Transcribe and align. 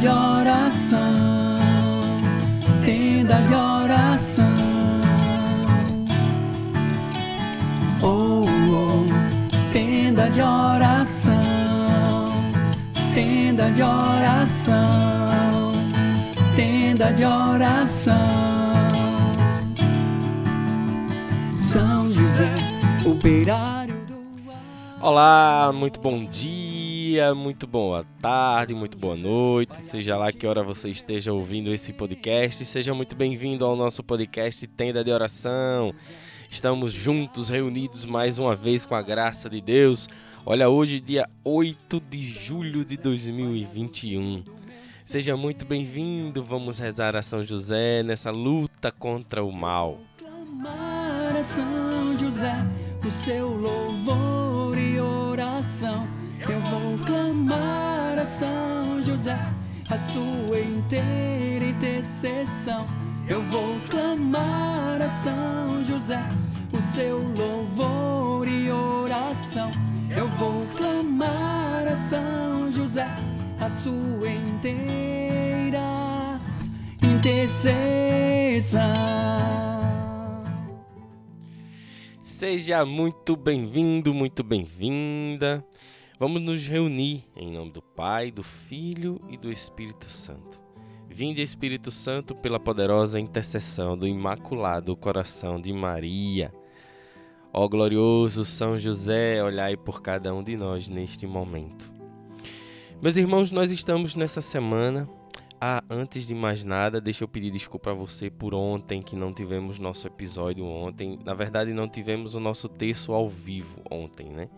de 0.00 0.08
oração, 0.08 1.60
tenda 2.82 3.34
de 3.42 3.54
oração. 3.54 4.46
Oh, 8.02 8.46
oh, 8.72 9.70
tenda 9.70 10.30
de 10.30 10.40
oração, 10.40 12.32
tenda 13.14 13.70
de 13.70 13.82
oração, 13.82 14.72
tenda 16.56 17.12
de 17.12 17.24
oração. 17.26 18.14
São 21.58 22.08
José, 22.10 22.56
operário 23.04 23.96
do 24.06 24.18
Olá, 25.02 25.70
muito 25.74 26.00
bom 26.00 26.24
dia, 26.24 26.69
muito 27.34 27.66
boa 27.66 28.04
tarde, 28.22 28.72
muito 28.72 28.96
boa 28.96 29.16
noite, 29.16 29.76
seja 29.78 30.16
lá 30.16 30.30
que 30.30 30.46
hora 30.46 30.62
você 30.62 30.90
esteja 30.90 31.32
ouvindo 31.32 31.74
esse 31.74 31.92
podcast, 31.92 32.64
seja 32.64 32.94
muito 32.94 33.16
bem-vindo 33.16 33.64
ao 33.64 33.74
nosso 33.74 34.04
podcast 34.04 34.64
Tenda 34.68 35.02
de 35.02 35.10
Oração. 35.10 35.92
Estamos 36.48 36.92
juntos, 36.92 37.48
reunidos 37.48 38.04
mais 38.04 38.38
uma 38.38 38.54
vez 38.54 38.86
com 38.86 38.94
a 38.94 39.02
graça 39.02 39.50
de 39.50 39.60
Deus. 39.60 40.08
Olha, 40.46 40.68
hoje, 40.68 41.00
dia 41.00 41.28
8 41.44 42.00
de 42.08 42.22
julho 42.22 42.84
de 42.84 42.96
2021. 42.96 44.44
Seja 45.04 45.36
muito 45.36 45.64
bem-vindo, 45.64 46.44
vamos 46.44 46.78
rezar 46.78 47.16
a 47.16 47.22
São 47.22 47.42
José 47.42 48.04
nessa 48.04 48.30
luta 48.30 48.92
contra 48.92 49.42
o 49.42 49.50
mal. 49.50 49.98
a 50.64 51.42
São 51.42 52.16
José, 52.16 52.54
o 53.04 53.10
seu 53.10 53.59
sua 60.00 60.58
inteira 60.58 61.64
intercessão. 61.64 62.86
Eu 63.28 63.42
vou 63.42 63.78
clamar 63.88 65.00
a 65.00 65.10
São 65.22 65.84
José, 65.84 66.22
o 66.72 66.82
seu 66.82 67.18
louvor 67.18 68.48
e 68.48 68.70
oração. 68.70 69.70
Eu 70.14 70.26
vou 70.30 70.66
clamar 70.76 71.86
a 71.86 71.96
São 71.96 72.70
José, 72.72 73.06
a 73.60 73.70
sua 73.70 74.28
inteira 74.28 75.80
intercessão. 77.02 78.80
Seja 82.22 82.86
muito 82.86 83.36
bem-vindo, 83.36 84.14
muito 84.14 84.42
bem-vinda. 84.42 85.64
Vamos 86.20 86.42
nos 86.42 86.68
reunir 86.68 87.24
em 87.34 87.50
nome 87.50 87.70
do 87.70 87.80
Pai, 87.80 88.30
do 88.30 88.42
Filho 88.42 89.18
e 89.30 89.38
do 89.38 89.50
Espírito 89.50 90.04
Santo. 90.10 90.60
Vinde, 91.08 91.40
Espírito 91.40 91.90
Santo, 91.90 92.34
pela 92.34 92.60
poderosa 92.60 93.18
intercessão 93.18 93.96
do 93.96 94.06
Imaculado 94.06 94.94
Coração 94.94 95.58
de 95.58 95.72
Maria. 95.72 96.52
Ó 97.54 97.66
glorioso 97.66 98.44
São 98.44 98.78
José, 98.78 99.42
olhai 99.42 99.78
por 99.78 100.02
cada 100.02 100.34
um 100.34 100.42
de 100.42 100.58
nós 100.58 100.90
neste 100.90 101.26
momento. 101.26 101.90
Meus 103.00 103.16
irmãos, 103.16 103.50
nós 103.50 103.70
estamos 103.70 104.14
nessa 104.14 104.42
semana. 104.42 105.08
Ah, 105.58 105.82
antes 105.88 106.26
de 106.26 106.34
mais 106.34 106.64
nada, 106.64 107.00
deixa 107.00 107.24
eu 107.24 107.28
pedir 107.28 107.50
desculpa 107.50 107.92
a 107.92 107.94
você 107.94 108.28
por 108.28 108.52
ontem 108.52 109.00
que 109.00 109.16
não 109.16 109.32
tivemos 109.32 109.78
nosso 109.78 110.06
episódio 110.06 110.66
ontem. 110.66 111.18
Na 111.24 111.32
verdade, 111.32 111.72
não 111.72 111.88
tivemos 111.88 112.34
o 112.34 112.40
nosso 112.40 112.68
texto 112.68 113.14
ao 113.14 113.26
vivo 113.26 113.80
ontem, 113.90 114.28
né? 114.28 114.50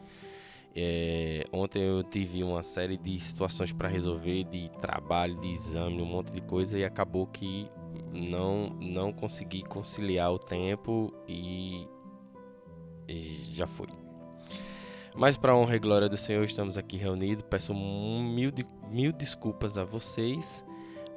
É, 0.75 1.45
ontem 1.53 1.83
eu 1.83 2.03
tive 2.03 2.43
uma 2.43 2.63
série 2.63 2.97
de 2.97 3.19
situações 3.21 3.73
para 3.73 3.89
resolver, 3.89 4.45
de 4.45 4.71
trabalho, 4.81 5.39
de 5.41 5.49
exame, 5.49 6.01
um 6.01 6.07
monte 6.07 6.33
de 6.33 6.41
coisa 6.41 6.79
e 6.79 6.85
acabou 6.85 7.27
que 7.27 7.67
não 8.13 8.71
não 8.81 9.13
consegui 9.13 9.63
conciliar 9.63 10.33
o 10.33 10.39
tempo 10.39 11.13
e, 11.29 11.87
e 13.07 13.51
já 13.53 13.67
foi. 13.67 13.89
Mas 15.15 15.37
para 15.37 15.55
honra 15.55 15.77
e 15.77 15.79
glória 15.79 16.09
do 16.09 16.17
Senhor, 16.17 16.43
estamos 16.45 16.79
aqui 16.79 16.97
reunidos. 16.97 17.45
Peço 17.49 17.75
mil, 17.75 18.51
de- 18.51 18.67
mil 18.91 19.13
desculpas 19.13 19.77
a 19.77 19.85
vocês, 19.85 20.65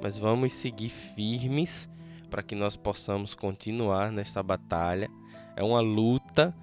mas 0.02 0.18
vamos 0.18 0.52
seguir 0.52 0.90
firmes 0.90 1.88
para 2.28 2.42
que 2.42 2.54
nós 2.54 2.76
possamos 2.76 3.34
continuar 3.34 4.12
nesta 4.12 4.42
batalha. 4.42 5.08
É 5.56 5.62
uma 5.64 5.80
luta, 5.80 6.54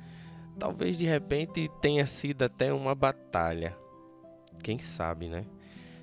talvez 0.60 0.98
de 0.98 1.06
repente 1.06 1.70
tenha 1.82 2.06
sido 2.06 2.44
até 2.44 2.74
uma 2.74 2.96
batalha. 2.96 3.78
Quem 4.62 4.78
sabe, 4.78 5.28
né? 5.28 5.46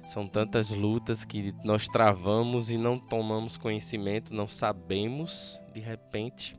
São 0.05 0.27
tantas 0.27 0.71
lutas 0.71 1.25
que 1.25 1.55
nós 1.65 1.87
travamos 1.87 2.71
e 2.71 2.77
não 2.77 2.99
tomamos 2.99 3.57
conhecimento, 3.57 4.35
não 4.35 4.49
sabemos 4.49 5.61
de 5.73 5.81
repente. 5.81 6.57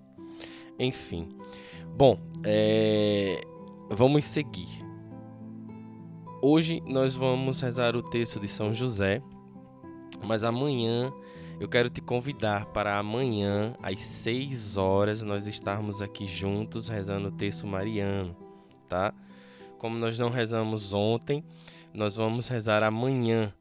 Enfim. 0.79 1.29
Bom, 1.95 2.17
é, 2.45 3.41
vamos 3.89 4.25
seguir. 4.25 4.69
Hoje 6.41 6.81
nós 6.87 7.13
vamos 7.13 7.61
rezar 7.61 7.95
o 7.95 8.01
texto 8.01 8.39
de 8.39 8.47
São 8.47 8.73
José, 8.73 9.21
mas 10.25 10.43
amanhã 10.43 11.11
eu 11.61 11.69
quero 11.69 11.91
te 11.91 12.01
convidar 12.01 12.65
para 12.65 12.97
amanhã, 12.97 13.75
às 13.83 13.99
6 13.99 14.77
horas, 14.77 15.21
nós 15.21 15.45
estarmos 15.45 16.01
aqui 16.01 16.25
juntos 16.25 16.87
rezando 16.87 17.27
o 17.27 17.31
texto 17.31 17.67
mariano, 17.67 18.35
tá? 18.89 19.13
Como 19.77 19.95
nós 19.95 20.17
não 20.17 20.31
rezamos 20.31 20.91
ontem, 20.91 21.43
nós 21.93 22.15
vamos 22.15 22.47
rezar 22.47 22.81
amanhã. 22.81 23.53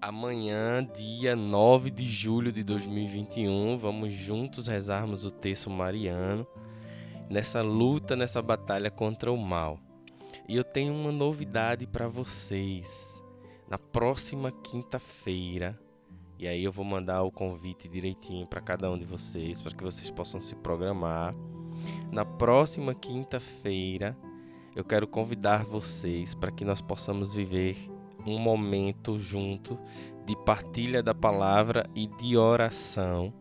Amanhã, 0.00 0.88
dia 0.94 1.34
9 1.34 1.90
de 1.90 2.06
julho 2.06 2.52
de 2.52 2.62
2021, 2.62 3.78
vamos 3.78 4.14
juntos 4.14 4.68
rezarmos 4.68 5.26
o 5.26 5.30
texto 5.32 5.68
mariano 5.68 6.46
nessa 7.28 7.62
luta, 7.62 8.14
nessa 8.14 8.40
batalha 8.40 8.92
contra 8.92 9.32
o 9.32 9.36
mal. 9.36 9.80
E 10.48 10.54
eu 10.54 10.62
tenho 10.62 10.94
uma 10.94 11.10
novidade 11.10 11.84
para 11.84 12.06
vocês. 12.06 13.20
Na 13.68 13.76
próxima 13.76 14.52
quinta-feira, 14.52 15.76
e 16.44 16.46
aí 16.46 16.62
eu 16.62 16.70
vou 16.70 16.84
mandar 16.84 17.22
o 17.22 17.30
convite 17.30 17.88
direitinho 17.88 18.46
para 18.46 18.60
cada 18.60 18.90
um 18.90 18.98
de 18.98 19.04
vocês, 19.06 19.62
para 19.62 19.74
que 19.74 19.82
vocês 19.82 20.10
possam 20.10 20.42
se 20.42 20.54
programar. 20.54 21.34
Na 22.12 22.22
próxima 22.22 22.94
quinta-feira, 22.94 24.14
eu 24.76 24.84
quero 24.84 25.08
convidar 25.08 25.64
vocês 25.64 26.34
para 26.34 26.52
que 26.52 26.62
nós 26.62 26.82
possamos 26.82 27.34
viver 27.34 27.78
um 28.26 28.38
momento 28.38 29.18
junto 29.18 29.78
de 30.26 30.36
partilha 30.44 31.02
da 31.02 31.14
palavra 31.14 31.88
e 31.94 32.06
de 32.06 32.36
oração 32.36 33.32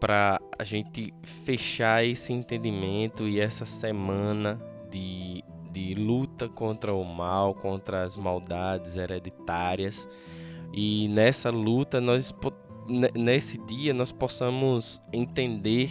para 0.00 0.40
a 0.58 0.64
gente 0.64 1.12
fechar 1.20 2.02
esse 2.02 2.32
entendimento 2.32 3.28
e 3.28 3.38
essa 3.38 3.66
semana 3.66 4.58
de, 4.90 5.44
de 5.70 5.94
luta 5.94 6.48
contra 6.48 6.94
o 6.94 7.04
mal, 7.04 7.52
contra 7.54 8.02
as 8.02 8.16
maldades 8.16 8.96
hereditárias. 8.96 10.08
E 10.72 11.08
nessa 11.08 11.50
luta, 11.50 12.00
nós 12.00 12.34
nesse 13.16 13.58
dia, 13.66 13.92
nós 13.92 14.12
possamos 14.12 15.00
entender 15.12 15.90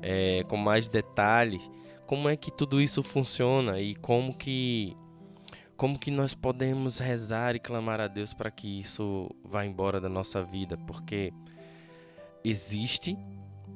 eh, 0.00 0.44
com 0.48 0.56
mais 0.56 0.88
detalhe 0.88 1.60
como 2.06 2.28
é 2.28 2.36
que 2.36 2.50
tudo 2.50 2.80
isso 2.80 3.02
funciona 3.02 3.80
e 3.80 3.94
como 3.94 4.34
que 4.34 4.96
como 5.76 5.98
que 5.98 6.10
nós 6.10 6.34
podemos 6.34 6.98
rezar 6.98 7.56
e 7.56 7.58
clamar 7.58 8.00
a 8.00 8.06
Deus 8.06 8.32
para 8.32 8.50
que 8.50 8.80
isso 8.80 9.28
vá 9.42 9.64
embora 9.64 10.00
da 10.00 10.08
nossa 10.08 10.40
vida, 10.40 10.76
porque 10.86 11.32
existe, 12.44 13.18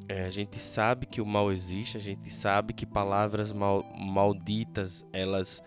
é, 0.09 0.25
a 0.25 0.31
gente 0.31 0.61
sabe 0.61 1.05
que 1.05 1.21
o 1.21 1.27
mal 1.27 1.51
existe, 1.51 1.97
a 1.97 2.01
gente 2.01 2.31
sabe 2.31 2.73
que 2.73 2.87
palavras 2.87 3.53
mal, 3.53 3.85
malditas 3.99 5.05
elas 5.13 5.61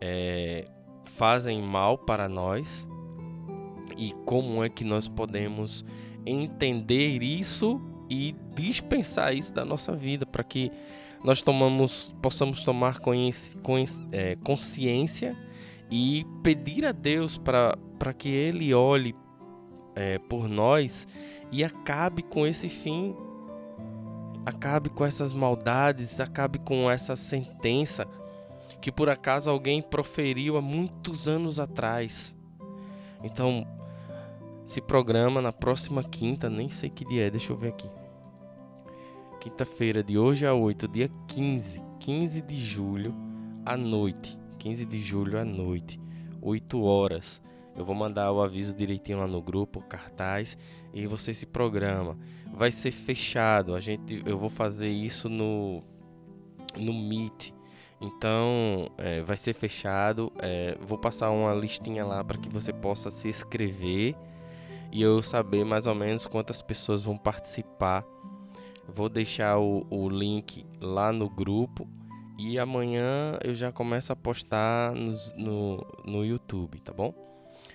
é, 0.00 0.64
fazem 1.02 1.60
mal 1.60 1.98
para 1.98 2.28
nós 2.28 2.86
e 3.96 4.12
como 4.24 4.62
é 4.64 4.68
que 4.68 4.84
nós 4.84 5.08
podemos 5.08 5.84
entender 6.26 7.22
isso 7.22 7.80
e 8.08 8.34
dispensar 8.54 9.34
isso 9.34 9.52
da 9.54 9.64
nossa 9.64 9.94
vida 9.94 10.26
para 10.26 10.42
que 10.42 10.70
nós 11.22 11.42
tomamos, 11.42 12.14
possamos 12.22 12.62
tomar 12.62 12.98
é, 14.12 14.36
consciência 14.36 15.36
e 15.90 16.24
pedir 16.42 16.86
a 16.86 16.92
Deus 16.92 17.36
para 17.36 18.12
que 18.16 18.28
Ele 18.28 18.72
olhe 18.72 19.14
é, 19.94 20.18
por 20.18 20.48
nós 20.48 21.06
e 21.52 21.62
acabe 21.62 22.22
com 22.22 22.46
esse 22.46 22.68
fim, 22.68 23.14
acabe 24.46 24.88
com 24.88 25.04
essas 25.04 25.32
maldades, 25.32 26.18
acabe 26.20 26.58
com 26.58 26.90
essa 26.90 27.16
sentença 27.16 28.06
que 28.80 28.90
por 28.90 29.10
acaso 29.10 29.50
alguém 29.50 29.82
proferiu 29.82 30.56
há 30.56 30.62
muitos 30.62 31.28
anos 31.28 31.60
atrás. 31.60 32.34
Então, 33.22 33.66
se 34.70 34.80
programa 34.80 35.42
na 35.42 35.52
próxima 35.52 36.04
quinta, 36.04 36.48
nem 36.48 36.68
sei 36.68 36.88
que 36.88 37.04
dia 37.04 37.26
é, 37.26 37.30
deixa 37.30 37.52
eu 37.52 37.56
ver 37.56 37.70
aqui. 37.70 37.90
Quinta-feira, 39.40 40.00
de 40.00 40.16
hoje 40.16 40.46
a 40.46 40.54
8, 40.54 40.86
dia 40.86 41.10
15, 41.26 41.82
15 41.98 42.40
de 42.42 42.56
julho, 42.56 43.12
à 43.66 43.76
noite. 43.76 44.38
15 44.60 44.84
de 44.84 45.00
julho 45.00 45.40
à 45.40 45.44
noite, 45.44 46.00
8 46.40 46.80
horas. 46.84 47.42
Eu 47.74 47.84
vou 47.84 47.96
mandar 47.96 48.30
o 48.30 48.40
aviso 48.40 48.72
direitinho 48.72 49.18
lá 49.18 49.26
no 49.26 49.42
grupo, 49.42 49.82
cartaz, 49.82 50.56
e 50.94 51.04
você 51.04 51.34
se 51.34 51.46
programa. 51.46 52.16
Vai 52.54 52.70
ser 52.70 52.92
fechado. 52.92 53.74
A 53.74 53.80
gente, 53.80 54.22
eu 54.24 54.38
vou 54.38 54.48
fazer 54.48 54.88
isso 54.88 55.28
no 55.28 55.82
no 56.78 56.94
Meet. 56.94 57.50
Então, 58.00 58.88
é, 58.98 59.20
vai 59.20 59.36
ser 59.36 59.52
fechado. 59.52 60.32
É, 60.38 60.78
vou 60.80 60.96
passar 60.96 61.32
uma 61.32 61.52
listinha 61.52 62.06
lá 62.06 62.22
para 62.22 62.38
que 62.38 62.48
você 62.48 62.72
possa 62.72 63.10
se 63.10 63.28
inscrever 63.28 64.14
e 64.92 65.02
eu 65.02 65.22
saber 65.22 65.64
mais 65.64 65.86
ou 65.86 65.94
menos 65.94 66.26
quantas 66.26 66.62
pessoas 66.62 67.02
vão 67.02 67.16
participar. 67.16 68.04
Vou 68.88 69.08
deixar 69.08 69.58
o, 69.58 69.86
o 69.88 70.08
link 70.08 70.66
lá 70.80 71.12
no 71.12 71.28
grupo 71.28 71.88
e 72.38 72.58
amanhã 72.58 73.38
eu 73.44 73.54
já 73.54 73.70
começo 73.70 74.12
a 74.12 74.16
postar 74.16 74.94
no, 74.94 75.14
no, 75.36 75.86
no 76.04 76.24
YouTube, 76.24 76.80
tá 76.80 76.92
bom? 76.92 77.14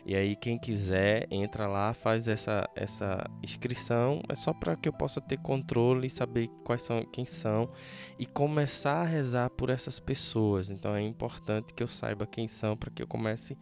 E 0.07 0.15
aí 0.15 0.35
quem 0.35 0.57
quiser 0.57 1.27
entra 1.31 1.67
lá, 1.67 1.91
faz 1.93 2.27
essa, 2.27 2.69
essa 2.75 3.25
inscrição, 3.41 4.21
é 4.29 4.35
só 4.35 4.53
para 4.53 4.75
que 4.75 4.87
eu 4.87 4.93
possa 4.93 5.19
ter 5.19 5.37
controle 5.37 6.05
e 6.05 6.11
saber 6.11 6.47
quais 6.63 6.83
são, 6.83 7.01
quem 7.01 7.25
são 7.25 7.71
e 8.19 8.25
começar 8.25 9.01
a 9.01 9.03
rezar 9.03 9.49
por 9.49 9.71
essas 9.71 9.99
pessoas. 9.99 10.69
Então 10.69 10.95
é 10.95 11.01
importante 11.01 11.73
que 11.73 11.81
eu 11.81 11.87
saiba 11.87 12.27
quem 12.27 12.47
são 12.47 12.77
para 12.77 12.91
que 12.91 13.01
eu 13.01 13.07
comece 13.07 13.57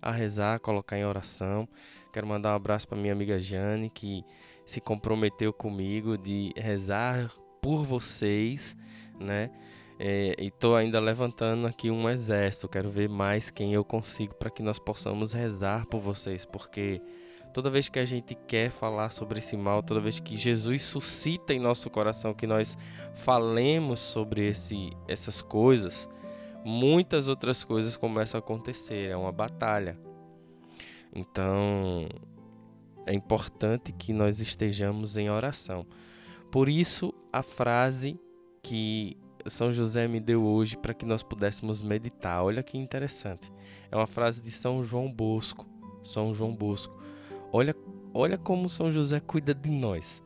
a 0.00 0.10
rezar, 0.10 0.54
a 0.54 0.58
colocar 0.58 0.96
em 0.96 1.04
oração. 1.04 1.68
Quero 2.12 2.26
mandar 2.26 2.52
um 2.52 2.56
abraço 2.56 2.86
para 2.86 2.98
minha 2.98 3.12
amiga 3.12 3.40
Jane 3.40 3.88
que 3.88 4.22
se 4.66 4.82
comprometeu 4.82 5.50
comigo 5.50 6.18
de 6.18 6.52
rezar 6.54 7.32
por 7.62 7.84
vocês, 7.84 8.76
né? 9.18 9.50
É, 9.98 10.34
e 10.38 10.48
estou 10.48 10.76
ainda 10.76 11.00
levantando 11.00 11.66
aqui 11.66 11.90
um 11.90 12.10
exército. 12.10 12.68
Quero 12.68 12.90
ver 12.90 13.08
mais 13.08 13.50
quem 13.50 13.72
eu 13.72 13.82
consigo 13.82 14.34
para 14.34 14.50
que 14.50 14.62
nós 14.62 14.78
possamos 14.78 15.32
rezar 15.32 15.86
por 15.86 16.00
vocês, 16.00 16.44
porque 16.44 17.00
toda 17.54 17.70
vez 17.70 17.88
que 17.88 17.98
a 17.98 18.04
gente 18.04 18.34
quer 18.34 18.70
falar 18.70 19.10
sobre 19.10 19.38
esse 19.38 19.56
mal, 19.56 19.82
toda 19.82 20.00
vez 20.00 20.20
que 20.20 20.36
Jesus 20.36 20.82
suscita 20.82 21.54
em 21.54 21.60
nosso 21.60 21.88
coração 21.88 22.34
que 22.34 22.46
nós 22.46 22.76
falemos 23.14 24.00
sobre 24.00 24.48
esse, 24.48 24.90
essas 25.08 25.40
coisas, 25.40 26.10
muitas 26.62 27.26
outras 27.26 27.64
coisas 27.64 27.96
começam 27.96 28.38
a 28.38 28.42
acontecer. 28.42 29.08
É 29.08 29.16
uma 29.16 29.32
batalha. 29.32 30.11
Então, 31.14 32.08
é 33.06 33.12
importante 33.12 33.92
que 33.92 34.12
nós 34.12 34.40
estejamos 34.40 35.16
em 35.16 35.30
oração. 35.30 35.86
Por 36.50 36.68
isso, 36.68 37.12
a 37.32 37.42
frase 37.42 38.18
que 38.62 39.16
são 39.46 39.72
José 39.72 40.06
me 40.06 40.20
deu 40.20 40.44
hoje 40.44 40.76
para 40.76 40.94
que 40.94 41.04
nós 41.04 41.22
pudéssemos 41.22 41.82
meditar. 41.82 42.42
Olha 42.42 42.62
que 42.62 42.78
interessante. 42.78 43.52
É 43.90 43.96
uma 43.96 44.06
frase 44.06 44.40
de 44.40 44.50
São 44.50 44.84
João 44.84 45.10
Bosco. 45.10 45.66
São 46.02 46.32
João 46.34 46.54
Bosco. 46.54 46.96
Olha, 47.52 47.74
olha 48.14 48.38
como 48.38 48.68
São 48.68 48.90
José 48.90 49.20
cuida 49.20 49.54
de 49.54 49.70
nós. 49.70 50.22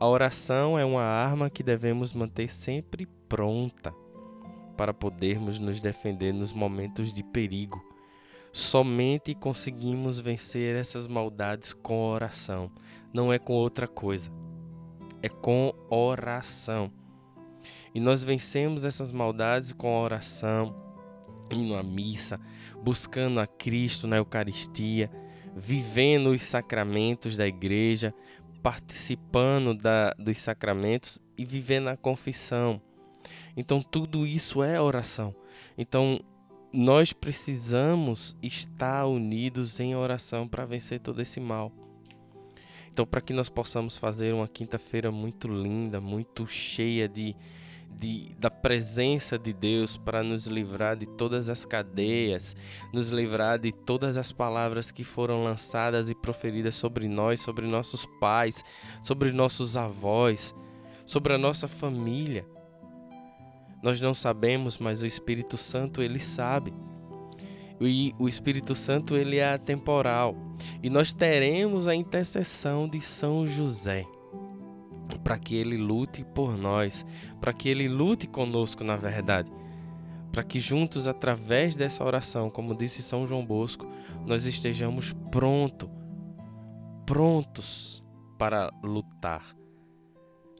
A 0.00 0.06
oração 0.06 0.78
é 0.78 0.84
uma 0.84 1.02
arma 1.02 1.50
que 1.50 1.62
devemos 1.62 2.12
manter 2.12 2.48
sempre 2.48 3.06
pronta 3.28 3.94
para 4.76 4.94
podermos 4.94 5.58
nos 5.58 5.80
defender 5.80 6.32
nos 6.32 6.52
momentos 6.52 7.12
de 7.12 7.22
perigo. 7.22 7.84
Somente 8.52 9.34
conseguimos 9.34 10.18
vencer 10.18 10.74
essas 10.74 11.06
maldades 11.06 11.72
com 11.72 12.10
oração, 12.10 12.70
não 13.12 13.32
é 13.32 13.38
com 13.38 13.52
outra 13.52 13.86
coisa. 13.86 14.30
É 15.22 15.28
com 15.28 15.72
oração. 15.90 16.92
E 17.94 18.00
nós 18.00 18.22
vencemos 18.22 18.84
essas 18.84 19.10
maldades 19.10 19.72
com 19.72 20.00
oração, 20.00 20.74
indo 21.50 21.74
à 21.74 21.82
missa, 21.82 22.40
buscando 22.82 23.40
a 23.40 23.46
Cristo 23.46 24.06
na 24.06 24.16
Eucaristia, 24.16 25.10
vivendo 25.56 26.30
os 26.30 26.42
sacramentos 26.42 27.36
da 27.36 27.46
igreja, 27.46 28.14
participando 28.62 29.74
da, 29.74 30.12
dos 30.12 30.38
sacramentos 30.38 31.20
e 31.36 31.44
vivendo 31.44 31.88
a 31.88 31.96
confissão. 31.96 32.80
Então, 33.56 33.82
tudo 33.82 34.26
isso 34.26 34.62
é 34.62 34.80
oração. 34.80 35.34
Então, 35.76 36.20
nós 36.72 37.12
precisamos 37.12 38.36
estar 38.42 39.06
unidos 39.06 39.80
em 39.80 39.96
oração 39.96 40.46
para 40.46 40.64
vencer 40.64 41.00
todo 41.00 41.20
esse 41.22 41.40
mal. 41.40 41.72
Então, 42.92 43.06
para 43.06 43.20
que 43.20 43.32
nós 43.32 43.48
possamos 43.48 43.96
fazer 43.96 44.34
uma 44.34 44.48
quinta-feira 44.48 45.10
muito 45.10 45.46
linda, 45.46 46.00
muito 46.00 46.46
cheia 46.46 47.08
de, 47.08 47.34
de, 47.88 48.34
da 48.38 48.50
presença 48.50 49.38
de 49.38 49.52
Deus 49.52 49.96
para 49.96 50.22
nos 50.22 50.46
livrar 50.46 50.96
de 50.96 51.06
todas 51.06 51.48
as 51.48 51.64
cadeias, 51.64 52.56
nos 52.92 53.10
livrar 53.10 53.58
de 53.58 53.72
todas 53.72 54.16
as 54.16 54.32
palavras 54.32 54.90
que 54.90 55.04
foram 55.04 55.44
lançadas 55.44 56.10
e 56.10 56.14
proferidas 56.14 56.74
sobre 56.74 57.08
nós, 57.08 57.40
sobre 57.40 57.66
nossos 57.66 58.04
pais, 58.20 58.64
sobre 59.00 59.30
nossos 59.30 59.76
avós, 59.76 60.54
sobre 61.06 61.32
a 61.34 61.38
nossa 61.38 61.68
família. 61.68 62.44
Nós 63.82 64.00
não 64.00 64.14
sabemos, 64.14 64.78
mas 64.78 65.02
o 65.02 65.06
Espírito 65.06 65.56
Santo 65.56 66.02
ele 66.02 66.18
sabe. 66.18 66.72
E 67.80 68.12
o 68.18 68.28
Espírito 68.28 68.74
Santo 68.74 69.16
ele 69.16 69.36
é 69.36 69.52
atemporal. 69.52 70.34
E 70.82 70.90
nós 70.90 71.12
teremos 71.12 71.86
a 71.86 71.94
intercessão 71.94 72.88
de 72.88 73.00
São 73.00 73.46
José 73.46 74.06
para 75.28 75.38
que 75.38 75.56
Ele 75.56 75.76
lute 75.76 76.24
por 76.24 76.56
nós, 76.56 77.04
para 77.40 77.52
que 77.52 77.68
Ele 77.68 77.88
lute 77.88 78.26
conosco, 78.26 78.84
na 78.84 78.96
verdade. 78.96 79.50
Para 80.32 80.42
que 80.44 80.60
juntos, 80.60 81.08
através 81.08 81.76
dessa 81.76 82.04
oração, 82.04 82.50
como 82.50 82.74
disse 82.74 83.02
São 83.02 83.26
João 83.26 83.44
Bosco, 83.44 83.86
nós 84.26 84.44
estejamos 84.44 85.14
pronto, 85.30 85.90
prontos 87.06 88.04
para 88.38 88.70
lutar. 88.82 89.56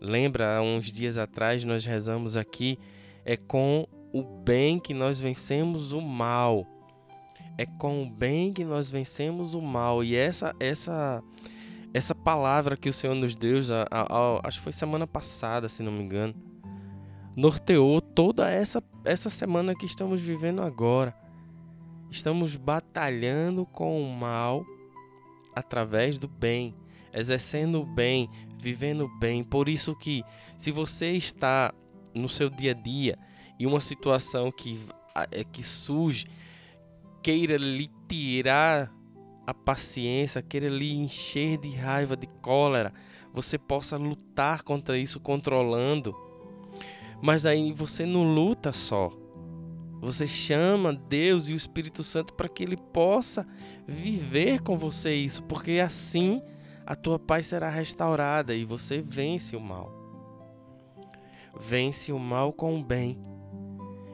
Lembra, 0.00 0.56
há 0.56 0.62
uns 0.62 0.90
dias 0.90 1.18
atrás 1.18 1.64
nós 1.64 1.84
rezamos 1.84 2.36
aqui, 2.36 2.78
é 3.24 3.36
com 3.36 3.86
o 4.12 4.22
bem 4.22 4.78
que 4.78 4.94
nós 4.94 5.20
vencemos 5.20 5.92
o 5.92 6.00
mal. 6.00 6.66
É 7.56 7.66
com 7.66 8.02
o 8.02 8.10
bem 8.10 8.52
que 8.52 8.64
nós 8.64 8.90
vencemos 8.90 9.54
o 9.54 9.60
mal. 9.60 10.02
E 10.02 10.14
essa 10.14 10.54
essa 10.60 11.22
essa 11.92 12.14
palavra 12.14 12.76
que 12.76 12.88
o 12.88 12.92
Senhor 12.92 13.14
nos 13.14 13.34
deu, 13.34 13.58
a, 13.72 13.86
a, 13.90 14.02
a, 14.02 14.40
acho 14.44 14.58
que 14.58 14.64
foi 14.64 14.72
semana 14.72 15.06
passada, 15.06 15.68
se 15.68 15.82
não 15.82 15.90
me 15.90 16.02
engano, 16.02 16.34
norteou 17.34 18.00
toda 18.00 18.50
essa, 18.50 18.82
essa 19.04 19.30
semana 19.30 19.74
que 19.74 19.86
estamos 19.86 20.20
vivendo 20.20 20.60
agora. 20.60 21.14
Estamos 22.10 22.56
batalhando 22.56 23.66
com 23.66 24.02
o 24.02 24.12
mal 24.12 24.64
através 25.54 26.18
do 26.18 26.28
bem, 26.28 26.74
exercendo 27.12 27.80
o 27.80 27.86
bem, 27.86 28.28
vivendo 28.58 29.04
o 29.04 29.18
bem. 29.18 29.44
Por 29.44 29.68
isso 29.68 29.94
que 29.94 30.22
se 30.56 30.70
você 30.70 31.12
está 31.12 31.72
no 32.14 32.28
seu 32.28 32.48
dia 32.50 32.72
a 32.72 32.74
dia 32.74 33.18
e 33.58 33.66
uma 33.66 33.80
situação 33.80 34.52
que, 34.52 34.78
é, 35.32 35.44
que 35.44 35.62
surge 35.62 36.26
queira 37.22 37.56
lhe 37.56 37.90
tirar 38.08 38.92
a 39.46 39.52
paciência, 39.52 40.42
querer 40.42 40.70
lhe 40.70 40.94
encher 40.94 41.58
de 41.58 41.74
raiva, 41.74 42.16
de 42.16 42.26
cólera, 42.26 42.92
você 43.32 43.58
possa 43.58 43.96
lutar 43.96 44.62
contra 44.62 44.98
isso 44.98 45.18
controlando. 45.18 46.14
Mas 47.22 47.46
aí 47.46 47.72
você 47.72 48.06
não 48.06 48.22
luta 48.22 48.72
só. 48.72 49.10
Você 50.00 50.28
chama 50.28 50.94
Deus 50.94 51.48
e 51.48 51.52
o 51.52 51.56
Espírito 51.56 52.02
Santo 52.02 52.32
para 52.34 52.48
que 52.48 52.62
ele 52.62 52.76
possa 52.76 53.46
viver 53.86 54.60
com 54.60 54.76
você 54.76 55.14
isso, 55.14 55.42
porque 55.44 55.80
assim 55.80 56.40
a 56.86 56.94
tua 56.94 57.18
paz 57.18 57.46
será 57.46 57.68
restaurada 57.68 58.54
e 58.54 58.64
você 58.64 59.00
vence 59.00 59.56
o 59.56 59.60
mal. 59.60 59.97
Vence 61.58 62.12
o 62.12 62.18
mal 62.18 62.52
com 62.52 62.78
o 62.78 62.84
bem. 62.84 63.18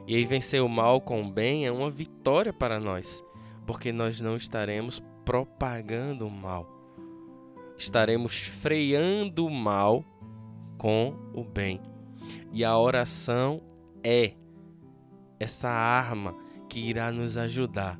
E 0.07 0.15
aí 0.15 0.25
vencer 0.25 0.61
o 0.61 0.69
mal 0.69 1.01
com 1.01 1.21
o 1.21 1.31
bem 1.31 1.65
é 1.65 1.71
uma 1.71 1.89
vitória 1.89 2.53
para 2.53 2.79
nós, 2.79 3.23
porque 3.65 3.91
nós 3.91 4.21
não 4.21 4.35
estaremos 4.35 5.01
propagando 5.23 6.27
o 6.27 6.31
mal. 6.31 6.67
Estaremos 7.77 8.41
freando 8.41 9.45
o 9.45 9.51
mal 9.51 10.05
com 10.77 11.15
o 11.33 11.43
bem. 11.43 11.81
E 12.51 12.63
a 12.63 12.77
oração 12.77 13.61
é 14.03 14.33
essa 15.39 15.69
arma 15.69 16.35
que 16.69 16.79
irá 16.79 17.11
nos 17.11 17.37
ajudar. 17.37 17.99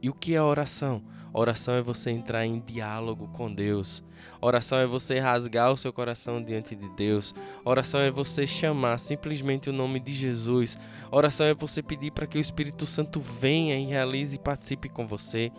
E 0.00 0.08
o 0.08 0.14
que 0.14 0.34
é 0.34 0.42
oração? 0.42 1.02
Oração 1.36 1.74
é 1.74 1.82
você 1.82 2.12
entrar 2.12 2.46
em 2.46 2.62
diálogo 2.64 3.26
com 3.26 3.52
Deus. 3.52 4.04
Oração 4.40 4.78
é 4.78 4.86
você 4.86 5.18
rasgar 5.18 5.72
o 5.72 5.76
seu 5.76 5.92
coração 5.92 6.40
diante 6.40 6.76
de 6.76 6.88
Deus. 6.90 7.34
Oração 7.64 7.98
é 7.98 8.08
você 8.08 8.46
chamar 8.46 8.98
simplesmente 8.98 9.68
o 9.68 9.72
nome 9.72 9.98
de 9.98 10.12
Jesus. 10.12 10.78
Oração 11.10 11.44
é 11.44 11.52
você 11.52 11.82
pedir 11.82 12.12
para 12.12 12.28
que 12.28 12.38
o 12.38 12.40
Espírito 12.40 12.86
Santo 12.86 13.18
venha 13.18 13.76
e 13.76 13.84
realize 13.84 14.36
e 14.36 14.38
participe 14.38 14.88
com 14.88 15.08
você. 15.08 15.50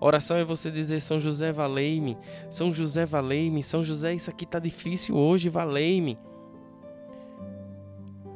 Oração 0.00 0.36
é 0.36 0.44
você 0.44 0.70
dizer: 0.70 1.00
São 1.00 1.18
José, 1.18 1.50
valei-me. 1.50 2.16
São 2.48 2.72
José, 2.72 3.04
valei-me. 3.04 3.64
São 3.64 3.82
José, 3.82 4.14
isso 4.14 4.30
aqui 4.30 4.44
está 4.44 4.60
difícil 4.60 5.16
hoje, 5.16 5.48
valei-me. 5.48 6.16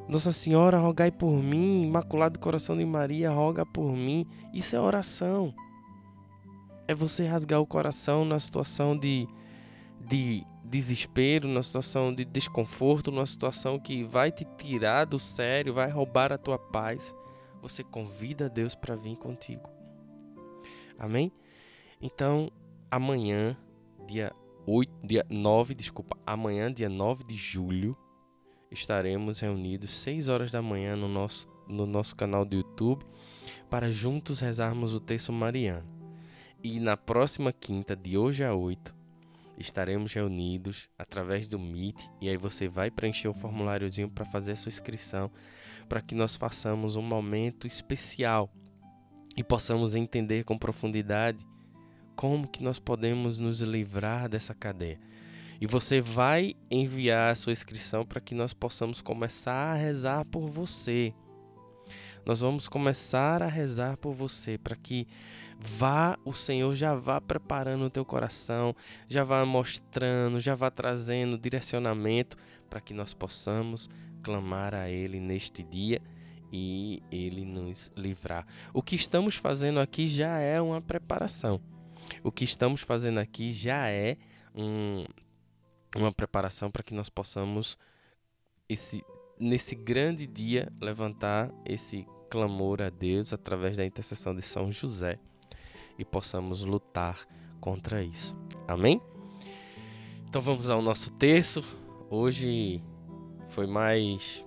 Nossa 0.09 0.33
Senhora, 0.33 0.77
rogai 0.77 1.13
por 1.13 1.41
mim. 1.41 1.85
Imaculado 1.85 2.41
Coração 2.41 2.77
de 2.77 2.85
Maria, 2.85 3.31
roga 3.31 3.65
por 3.65 3.95
mim. 3.95 4.27
Isso 4.53 4.75
é 4.75 4.81
oração 4.81 5.55
é 6.91 6.95
você 6.95 7.25
rasgar 7.25 7.61
o 7.61 7.67
coração 7.67 8.25
na 8.25 8.41
situação 8.41 8.99
de, 8.99 9.29
de 10.09 10.45
desespero, 10.65 11.47
na 11.47 11.63
situação 11.63 12.13
de 12.13 12.25
desconforto, 12.25 13.13
numa 13.13 13.27
situação 13.27 13.79
que 13.79 14.03
vai 14.03 14.33
te 14.33 14.45
tirar 14.59 15.05
do 15.05 15.17
sério, 15.17 15.73
vai 15.73 15.89
roubar 15.89 16.33
a 16.33 16.39
tua 16.39 16.59
paz. 16.59 17.15
Você 17.63 17.85
convida 17.85 18.49
Deus 18.49 18.75
para 18.75 18.97
vir 18.97 19.17
contigo. 19.17 19.71
Amém? 20.99 21.31
Então, 22.03 22.51
amanhã, 22.91 23.57
dia 24.05 24.33
8, 24.67 24.93
dia 25.07 25.25
9, 25.31 25.77
desculpa, 25.77 26.19
amanhã, 26.27 26.73
dia 26.73 26.89
9 26.89 27.23
de 27.23 27.37
julho, 27.37 27.97
estaremos 28.69 29.39
reunidos 29.39 29.95
6 29.95 30.29
horas 30.29 30.51
da 30.51 30.61
manhã 30.61 30.97
no 30.97 31.07
nosso, 31.07 31.49
no 31.69 31.87
nosso 31.87 32.17
canal 32.17 32.45
do 32.45 32.57
YouTube 32.57 33.07
para 33.71 33.93
juntos 33.93 34.41
rezarmos 34.41 34.93
o 34.93 34.99
texto 34.99 35.33
mariano. 35.33 36.00
E 36.63 36.79
na 36.79 36.95
próxima 36.95 37.53
quinta, 37.53 37.97
de 37.97 38.19
hoje 38.19 38.45
a 38.45 38.55
8, 38.55 38.95
estaremos 39.59 40.13
reunidos 40.13 40.91
através 40.99 41.49
do 41.49 41.59
Meet 41.59 42.07
e 42.21 42.29
aí 42.29 42.37
você 42.37 42.69
vai 42.69 42.91
preencher 42.91 43.29
o 43.29 43.35
formuláriozinho 43.35 44.11
para 44.11 44.27
fazer 44.27 44.53
a 44.53 44.57
sua 44.57 44.69
inscrição, 44.69 45.31
para 45.89 46.03
que 46.03 46.15
nós 46.15 46.37
façamos 46.37 46.97
um 46.97 47.03
momento 47.03 47.67
especial 47.67 48.53
e 49.35 49.43
possamos 49.43 49.95
entender 49.95 50.45
com 50.45 50.59
profundidade 50.59 51.47
como 52.15 52.47
que 52.47 52.63
nós 52.63 52.79
podemos 52.79 53.39
nos 53.39 53.63
livrar 53.63 54.29
dessa 54.29 54.55
cadeia. 54.55 55.01
E 55.59 55.67
você 55.67 55.99
vai 56.01 56.55
enviar 56.71 57.33
a 57.33 57.35
sua 57.35 57.53
inscrição 57.53 58.05
para 58.05 58.21
que 58.21 58.35
nós 58.35 58.53
possamos 58.53 59.01
começar 59.01 59.73
a 59.73 59.75
rezar 59.75 60.27
por 60.27 60.47
você. 60.49 61.15
Nós 62.25 62.41
vamos 62.41 62.69
começar 62.69 63.43
a 63.43 63.47
rezar 63.47 63.97
por 63.97 64.13
você 64.13 64.59
para 64.59 64.77
que 64.77 65.07
vá 65.59 66.19
o 66.25 66.33
Senhor 66.33 66.75
já 66.75 66.95
vá 66.95 67.21
preparando 67.21 67.85
o 67.85 67.91
teu 67.91 68.05
coração, 68.05 68.75
já 69.09 69.25
vá 69.25 69.45
mostrando, 69.45 70.41
já 70.41 70.55
vá 70.55 70.71
trazendo 70.71 71.39
direcionamento 71.39 72.37
para 72.69 72.81
que 72.81 72.95
nós 72.95 73.13
possamos 73.13 73.89
clamar 74.23 74.75
a 74.75 74.89
ele 74.89 75.19
neste 75.19 75.63
dia 75.63 76.01
e 76.53 77.03
ele 77.11 77.45
nos 77.45 77.93
livrar. 77.97 78.47
O 78.73 78.83
que 78.83 78.97
estamos 78.97 79.37
fazendo 79.37 79.81
aqui 79.81 80.09
já 80.09 80.39
é 80.39 80.61
uma 80.61 80.81
preparação. 80.81 81.61
O 82.23 82.33
que 82.33 82.45
estamos 82.45 82.81
fazendo 82.83 83.19
aqui 83.19 83.53
já 83.53 83.89
é 83.89 84.17
um, 84.55 85.05
uma 85.97 86.13
preparação 86.13 86.71
para 86.71 86.83
que 86.83 86.95
nós 86.95 87.09
possamos 87.09 87.79
esse 88.69 89.03
nesse 89.41 89.75
grande 89.75 90.27
dia 90.27 90.71
levantar 90.81 91.51
esse 91.65 92.07
clamor 92.29 92.83
a 92.83 92.91
Deus 92.91 93.33
através 93.33 93.77
da 93.77 93.85
intercessão 93.85 94.35
de 94.35 94.43
São 94.43 94.71
José 94.71 95.19
e 95.99 96.05
possamos 96.05 96.65
lutar 96.65 97.19
contra 97.61 98.05
isso. 98.05 98.37
Amém? 98.69 99.01
Então 100.29 100.41
vamos 100.43 100.69
ao 100.69 100.83
nosso 100.83 101.11
texto. 101.13 101.65
Hoje 102.11 102.83
foi 103.49 103.67
mais 103.67 104.45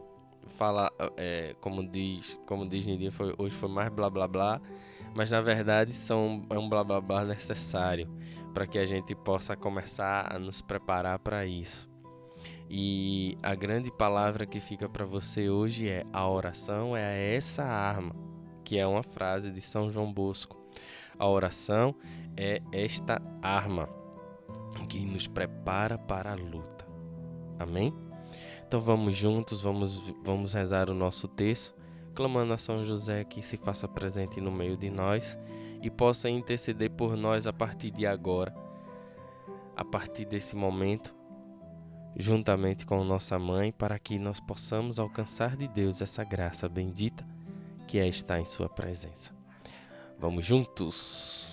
fala 0.56 0.92
é, 1.18 1.56
como 1.60 1.86
diz 1.86 2.38
como 2.46 2.68
diz 2.68 2.86
Nidia, 2.86 3.12
foi 3.12 3.34
hoje 3.38 3.56
foi 3.56 3.68
mais 3.68 3.90
blá 3.90 4.08
blá 4.08 4.28
blá 4.28 4.62
mas 5.16 5.32
na 5.32 5.42
verdade 5.42 5.92
são 5.92 6.44
é 6.50 6.58
um 6.58 6.70
blá 6.70 6.84
blá 6.84 7.02
blá 7.02 7.26
necessário 7.26 8.08
para 8.54 8.68
que 8.68 8.78
a 8.78 8.86
gente 8.86 9.16
possa 9.16 9.58
começar 9.58 10.32
a 10.34 10.38
nos 10.38 10.62
preparar 10.62 11.18
para 11.18 11.46
isso 11.46 11.93
e 12.76 13.38
a 13.44 13.54
grande 13.54 13.92
palavra 13.92 14.48
que 14.48 14.60
fica 14.60 14.90
para 14.90 15.06
você 15.06 15.48
hoje 15.48 15.88
é 15.88 16.04
a 16.12 16.28
oração 16.28 16.98
é 16.98 17.36
essa 17.36 17.64
arma 17.64 18.16
que 18.64 18.80
é 18.80 18.88
uma 18.88 19.04
frase 19.04 19.52
de 19.52 19.62
São 19.62 19.92
João 19.92 20.12
Bosco. 20.12 20.58
A 21.20 21.28
oração 21.28 21.94
é 22.36 22.62
esta 22.72 23.22
arma 23.44 23.88
que 24.90 25.06
nos 25.06 25.28
prepara 25.28 26.00
para 26.00 26.32
a 26.32 26.36
luta 26.36 26.84
amém? 27.60 27.94
Então 28.68 28.82
vamos 28.82 29.16
juntos, 29.16 29.62
vamos, 29.62 30.14
vamos 30.24 30.54
rezar 30.54 30.90
o 30.90 30.94
nosso 30.94 31.28
texto, 31.28 31.76
clamando 32.14 32.54
a 32.54 32.58
São 32.58 32.84
José 32.84 33.24
que 33.24 33.42
se 33.42 33.56
faça 33.56 33.88
presente 33.88 34.42
no 34.42 34.52
meio 34.52 34.76
de 34.76 34.90
nós 34.90 35.38
e 35.82 35.92
possa 35.92 36.28
interceder 36.28 36.90
por 36.92 37.16
nós 37.16 37.46
a 37.46 37.54
partir 37.54 37.92
de 37.92 38.06
agora, 38.08 38.52
a 39.76 39.86
partir 39.86 40.26
desse 40.26 40.56
momento, 40.56 41.16
juntamente 42.16 42.86
com 42.86 43.04
nossa 43.04 43.38
mãe, 43.40 43.72
para 43.72 43.98
que 44.00 44.20
nós 44.20 44.40
possamos 44.40 45.00
alcançar 45.00 45.56
de 45.56 45.68
Deus 45.68 46.02
essa 46.02 46.24
graça 46.24 46.70
bendita 46.70 47.26
que 47.88 48.00
é 48.00 48.08
estar 48.08 48.40
em 48.40 48.46
Sua 48.46 48.70
presença. 48.70 49.32
Vamos 50.18 50.46
juntos! 50.46 51.53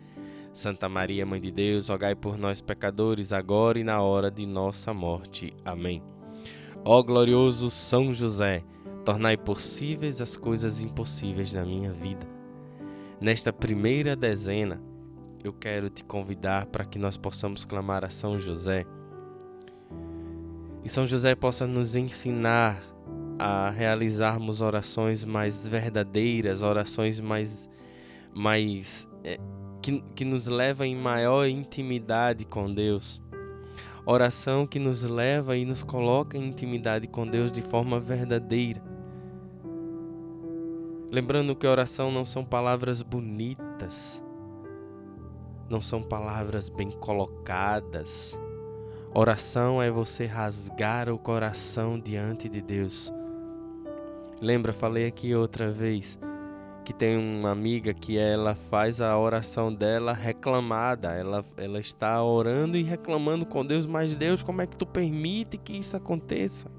Santa 0.53 0.89
Maria, 0.89 1.25
Mãe 1.25 1.39
de 1.39 1.49
Deus, 1.49 1.87
rogai 1.87 2.13
por 2.13 2.37
nós, 2.37 2.59
pecadores, 2.59 3.31
agora 3.31 3.79
e 3.79 3.83
na 3.83 4.01
hora 4.01 4.29
de 4.29 4.45
nossa 4.45 4.93
morte. 4.93 5.53
Amém. 5.63 6.03
Ó 6.83 7.01
glorioso 7.01 7.69
São 7.69 8.13
José, 8.13 8.63
tornai 9.05 9.37
possíveis 9.37 10.21
as 10.21 10.35
coisas 10.35 10.81
impossíveis 10.81 11.53
na 11.53 11.63
minha 11.63 11.91
vida. 11.91 12.27
Nesta 13.19 13.53
primeira 13.53 14.15
dezena, 14.15 14.81
eu 15.43 15.53
quero 15.53 15.89
te 15.89 16.03
convidar 16.03 16.65
para 16.65 16.85
que 16.85 16.99
nós 16.99 17.17
possamos 17.17 17.63
clamar 17.63 18.03
a 18.03 18.09
São 18.09 18.39
José. 18.39 18.85
E 20.83 20.89
São 20.89 21.05
José 21.07 21.33
possa 21.33 21.65
nos 21.65 21.95
ensinar 21.95 22.81
a 23.39 23.69
realizarmos 23.69 24.59
orações 24.59 25.23
mais 25.23 25.65
verdadeiras, 25.65 26.61
orações 26.61 27.19
mais, 27.19 27.69
mais 28.33 29.07
é, 29.23 29.39
que, 29.81 30.01
que 30.15 30.23
nos 30.23 30.47
leva 30.47 30.85
em 30.85 30.95
maior 30.95 31.47
intimidade 31.47 32.45
com 32.45 32.71
Deus. 32.71 33.21
Oração 34.05 34.65
que 34.65 34.79
nos 34.79 35.03
leva 35.03 35.57
e 35.57 35.65
nos 35.65 35.83
coloca 35.83 36.37
em 36.37 36.47
intimidade 36.47 37.07
com 37.07 37.27
Deus 37.27 37.51
de 37.51 37.61
forma 37.61 37.99
verdadeira. 37.99 38.81
Lembrando 41.11 41.55
que 41.55 41.67
oração 41.67 42.11
não 42.11 42.23
são 42.23 42.43
palavras 42.43 43.01
bonitas, 43.01 44.23
não 45.69 45.81
são 45.81 46.01
palavras 46.01 46.69
bem 46.69 46.89
colocadas. 46.89 48.39
Oração 49.13 49.81
é 49.81 49.91
você 49.91 50.25
rasgar 50.25 51.09
o 51.09 51.17
coração 51.17 51.99
diante 51.99 52.47
de 52.47 52.61
Deus. 52.61 53.11
Lembra, 54.41 54.71
falei 54.71 55.05
aqui 55.05 55.35
outra 55.35 55.69
vez 55.69 56.17
que 56.91 56.97
tem 56.97 57.17
uma 57.17 57.51
amiga 57.51 57.93
que 57.93 58.17
ela 58.17 58.53
faz 58.53 58.99
a 58.99 59.17
oração 59.17 59.73
dela 59.73 60.11
reclamada. 60.11 61.13
Ela, 61.13 61.45
ela 61.55 61.79
está 61.79 62.21
orando 62.21 62.75
e 62.75 62.83
reclamando 62.83 63.45
com 63.45 63.65
Deus, 63.65 63.85
mas 63.85 64.13
Deus, 64.13 64.43
como 64.43 64.61
é 64.61 64.67
que 64.67 64.75
tu 64.75 64.85
permite 64.85 65.57
que 65.57 65.71
isso 65.71 65.95
aconteça? 65.95 66.69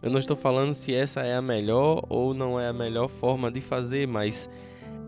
Eu 0.00 0.10
não 0.10 0.18
estou 0.18 0.36
falando 0.36 0.74
se 0.74 0.94
essa 0.94 1.22
é 1.22 1.34
a 1.34 1.42
melhor 1.42 2.04
ou 2.08 2.32
não 2.32 2.60
é 2.60 2.68
a 2.68 2.72
melhor 2.72 3.08
forma 3.08 3.50
de 3.50 3.60
fazer, 3.60 4.06
mas 4.06 4.48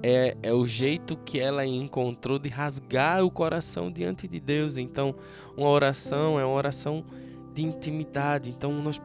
é, 0.03 0.37
é 0.43 0.53
o 0.53 0.67
jeito 0.67 1.17
que 1.17 1.39
ela 1.39 1.65
encontrou 1.65 2.41
de 2.41 2.49
rasgar 2.49 3.25
o 3.25 3.31
coração 3.31 3.89
diante 3.89 4.27
de 4.27 4.41
Deus. 4.41 4.77
Então, 4.77 5.15
uma 5.57 5.69
oração 5.69 6.41
é 6.41 6.45
uma 6.45 6.57
oração 6.57 7.05
de 7.55 7.63
intimidade. 7.63 8.51
Então, 8.51 8.73
nós 8.73 9.01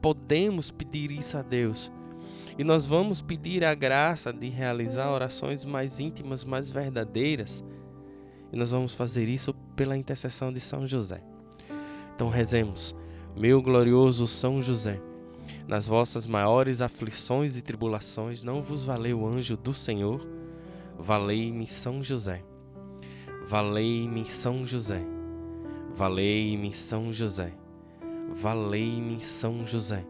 podemos 0.00 0.70
pedir 0.70 1.10
isso 1.10 1.36
a 1.36 1.42
Deus. 1.42 1.92
E 2.56 2.62
nós 2.62 2.86
vamos 2.86 3.20
pedir 3.20 3.64
a 3.64 3.74
graça 3.74 4.32
de 4.32 4.48
realizar 4.48 5.10
orações 5.10 5.64
mais 5.64 5.98
íntimas, 5.98 6.44
mais 6.44 6.70
verdadeiras. 6.70 7.64
E 8.52 8.56
nós 8.56 8.70
vamos 8.70 8.94
fazer 8.94 9.28
isso 9.28 9.52
pela 9.74 9.96
intercessão 9.96 10.52
de 10.52 10.60
São 10.60 10.86
José. 10.86 11.20
Então 12.14 12.28
rezemos, 12.28 12.94
meu 13.36 13.60
glorioso 13.60 14.28
São 14.28 14.62
José, 14.62 15.00
nas 15.66 15.88
vossas 15.88 16.26
maiores 16.26 16.80
aflições 16.80 17.56
e 17.56 17.62
tribulações, 17.62 18.44
não 18.44 18.62
vos 18.62 18.84
valeu 18.84 19.22
o 19.22 19.26
anjo 19.26 19.56
do 19.56 19.74
Senhor? 19.74 20.24
Valei-me 20.96 21.66
São 21.66 22.02
José. 22.02 22.44
Valei-me 23.46 24.24
São 24.24 24.64
José. 24.64 25.02
Valei-me 25.92 26.72
São 26.72 27.12
José. 27.12 27.52
Valei-me 28.32 29.20
São 29.20 29.66
José. 29.66 30.04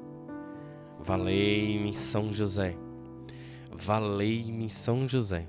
Valei-me 1.04 1.92
São 1.92 2.32
José. 2.32 2.75
Valei-me 3.70 4.70
São 4.70 5.06
José. 5.06 5.46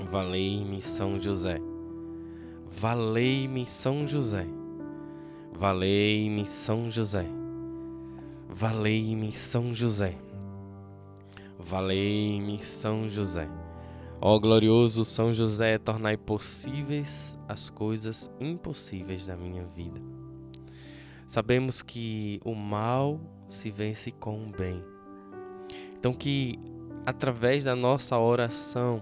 Valei-me 0.00 0.82
São 0.82 1.20
José. 1.20 1.60
Valei-me 2.66 3.64
São 3.64 4.08
José. 4.08 4.48
Valei-me 5.56 6.44
São 6.44 6.90
José. 6.90 7.26
Valei-me 8.48 9.30
São 9.30 9.72
José. 9.72 10.18
Valei-me 11.56 12.58
São 12.58 13.08
José. 13.08 13.48
Ó 14.20 14.36
glorioso 14.40 15.04
São 15.04 15.32
José, 15.32 15.78
tornai 15.78 16.16
possíveis 16.16 17.38
as 17.46 17.70
coisas 17.70 18.28
impossíveis 18.40 19.26
da 19.26 19.36
minha 19.36 19.64
vida. 19.64 20.19
Sabemos 21.30 21.80
que 21.80 22.40
o 22.44 22.56
mal 22.56 23.20
se 23.48 23.70
vence 23.70 24.10
com 24.10 24.48
o 24.48 24.50
bem. 24.50 24.84
Então, 25.96 26.12
que 26.12 26.58
através 27.06 27.62
da 27.62 27.76
nossa 27.76 28.18
oração 28.18 29.00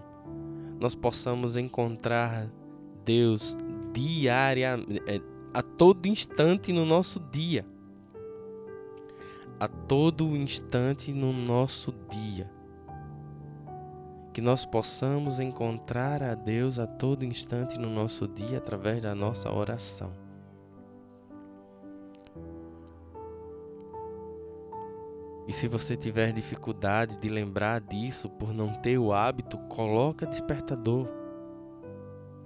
nós 0.78 0.94
possamos 0.94 1.56
encontrar 1.56 2.47
Deus 3.02 3.57
diariamente, 3.94 5.02
é, 5.07 5.22
a 5.55 5.62
todo 5.62 6.05
instante 6.05 6.70
no 6.70 6.85
nosso 6.85 7.18
dia. 7.33 7.64
A 9.59 9.66
todo 9.66 10.37
instante 10.37 11.14
no 11.14 11.33
nosso 11.33 11.94
dia. 12.11 12.52
Que 14.35 14.42
nós 14.42 14.66
possamos 14.66 15.40
encontrar 15.40 16.22
a 16.22 16.35
Deus 16.35 16.79
a 16.79 16.87
todo 16.87 17.24
instante 17.24 17.79
no 17.79 17.88
nosso 17.88 18.29
dia 18.29 18.59
através 18.59 19.02
da 19.02 19.14
nossa 19.14 19.50
oração. 19.50 20.27
E 25.48 25.52
se 25.52 25.66
você 25.66 25.96
tiver 25.96 26.30
dificuldade 26.30 27.16
de 27.16 27.30
lembrar 27.30 27.80
disso 27.80 28.28
por 28.28 28.52
não 28.52 28.70
ter 28.70 28.98
o 28.98 29.14
hábito, 29.14 29.56
coloca 29.56 30.26
despertador. 30.26 31.08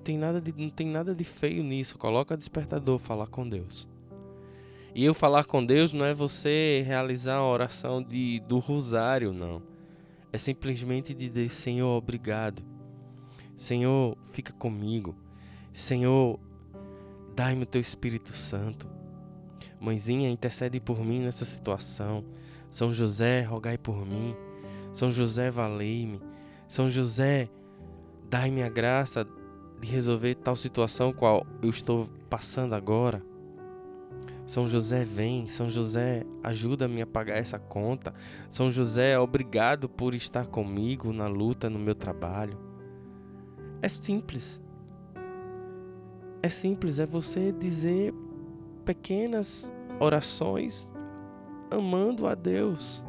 Tem 0.04 0.16
nada 0.16 0.40
de, 0.40 0.54
não 0.56 0.70
tem 0.70 0.86
nada 0.86 1.12
de 1.12 1.24
feio 1.24 1.64
nisso. 1.64 1.98
Coloca 1.98 2.36
despertador, 2.36 3.00
falar 3.00 3.26
com 3.26 3.48
Deus. 3.48 3.88
E 4.94 5.04
eu 5.04 5.12
falar 5.14 5.46
com 5.46 5.66
Deus 5.66 5.92
não 5.92 6.04
é 6.04 6.14
você 6.14 6.84
realizar 6.86 7.38
a 7.38 7.48
oração 7.48 8.00
de, 8.00 8.38
do 8.46 8.60
rosário, 8.60 9.32
não. 9.32 9.60
É 10.32 10.38
simplesmente 10.38 11.12
dizer: 11.12 11.50
Senhor, 11.50 11.98
obrigado. 11.98 12.62
Senhor, 13.56 14.16
fica 14.30 14.52
comigo. 14.52 15.16
Senhor, 15.72 16.38
dai-me 17.34 17.64
o 17.64 17.66
teu 17.66 17.80
Espírito 17.80 18.32
Santo. 18.32 18.88
Mãezinha, 19.80 20.30
intercede 20.30 20.78
por 20.78 21.04
mim 21.04 21.20
nessa 21.20 21.44
situação. 21.44 22.24
São 22.72 22.90
José, 22.90 23.42
rogai 23.42 23.76
por 23.76 24.06
mim. 24.06 24.34
São 24.94 25.12
José, 25.12 25.50
valei-me. 25.50 26.18
São 26.66 26.88
José, 26.88 27.50
dai-me 28.30 28.62
a 28.62 28.70
graça 28.70 29.28
de 29.78 29.86
resolver 29.86 30.36
tal 30.36 30.56
situação 30.56 31.12
qual 31.12 31.46
eu 31.62 31.68
estou 31.68 32.08
passando 32.30 32.74
agora. 32.74 33.22
São 34.46 34.66
José, 34.66 35.04
vem. 35.04 35.46
São 35.46 35.68
José, 35.68 36.24
ajuda-me 36.42 37.02
a 37.02 37.06
pagar 37.06 37.36
essa 37.36 37.58
conta. 37.58 38.14
São 38.48 38.72
José, 38.72 39.18
obrigado 39.18 39.86
por 39.86 40.14
estar 40.14 40.46
comigo 40.46 41.12
na 41.12 41.26
luta 41.26 41.68
no 41.68 41.78
meu 41.78 41.94
trabalho. 41.94 42.58
É 43.82 43.88
simples. 43.90 44.62
É 46.42 46.48
simples, 46.48 46.98
é 46.98 47.06
você 47.06 47.52
dizer 47.52 48.14
pequenas 48.82 49.74
orações 50.00 50.90
amando 51.72 52.26
a 52.26 52.34
Deus 52.34 53.04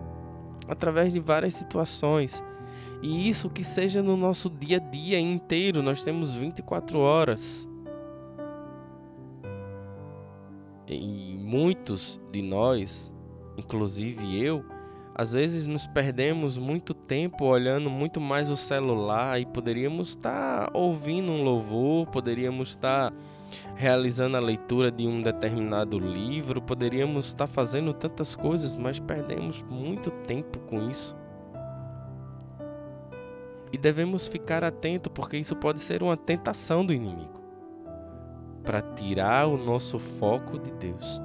através 0.68 1.14
de 1.14 1.20
várias 1.20 1.54
situações. 1.54 2.44
E 3.02 3.30
isso 3.30 3.50
que 3.50 3.64
seja 3.64 4.02
no 4.02 4.16
nosso 4.16 4.50
dia 4.50 4.78
a 4.78 4.80
dia 4.80 5.20
inteiro, 5.20 5.84
nós 5.84 6.04
temos 6.04 6.32
24 6.34 7.00
horas. 7.00 7.70
E 10.88 11.38
muitos 11.38 12.20
de 12.32 12.42
nós, 12.42 13.14
inclusive 13.58 14.42
eu, 14.42 14.64
às 15.16 15.34
vezes 15.34 15.66
nos 15.66 15.86
perdemos 15.86 16.58
muito 16.58 16.94
tempo 16.94 17.46
olhando 17.46 17.90
muito 17.90 18.20
mais 18.20 18.50
o 18.50 18.58
celular 18.58 19.40
e 19.40 19.46
poderíamos 19.46 20.10
estar 20.10 20.70
ouvindo 20.74 21.32
um 21.32 21.44
louvor, 21.44 22.08
poderíamos 22.08 22.70
estar 22.70 23.14
realizando 23.76 24.38
a 24.38 24.40
leitura 24.40 24.92
de 24.92 25.08
um 25.08 25.22
determinado 25.22 26.00
livro, 26.00 26.62
poderíamos 26.62 27.28
estar 27.28 27.48
fazendo 27.48 27.94
tantas 27.94 28.36
coisas, 28.36 28.76
mas 28.76 29.00
perdemos 29.00 29.64
muito 29.64 30.12
tempo 30.12 30.60
com 30.60 30.90
isso. 30.90 31.16
E 33.72 33.78
devemos 33.78 34.28
ficar 34.28 34.64
atento 34.64 35.10
porque 35.10 35.38
isso 35.38 35.56
pode 35.56 35.80
ser 35.80 36.04
uma 36.04 36.16
tentação 36.16 36.86
do 36.86 36.94
inimigo 36.94 37.42
para 38.64 38.82
tirar 38.82 39.48
o 39.48 39.58
nosso 39.58 40.00
foco 40.00 40.60
de 40.60 40.72
Deus. 40.74 41.22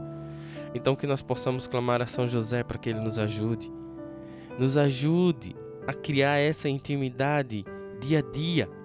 Então 0.75 0.97
que 0.97 1.07
nós 1.07 1.23
possamos 1.23 1.67
clamar 1.67 2.03
a 2.03 2.07
São 2.07 2.27
José 2.27 2.63
para 2.63 2.79
que 2.79 2.91
ele 2.91 3.01
nos 3.01 3.19
ajude. 3.19 3.71
Nos 4.59 4.77
ajude 4.77 5.55
a 5.87 5.93
criar 5.93 6.37
essa 6.37 6.69
intimidade 6.69 7.65
dia 8.01 8.19
a 8.19 8.23
dia 8.23 8.78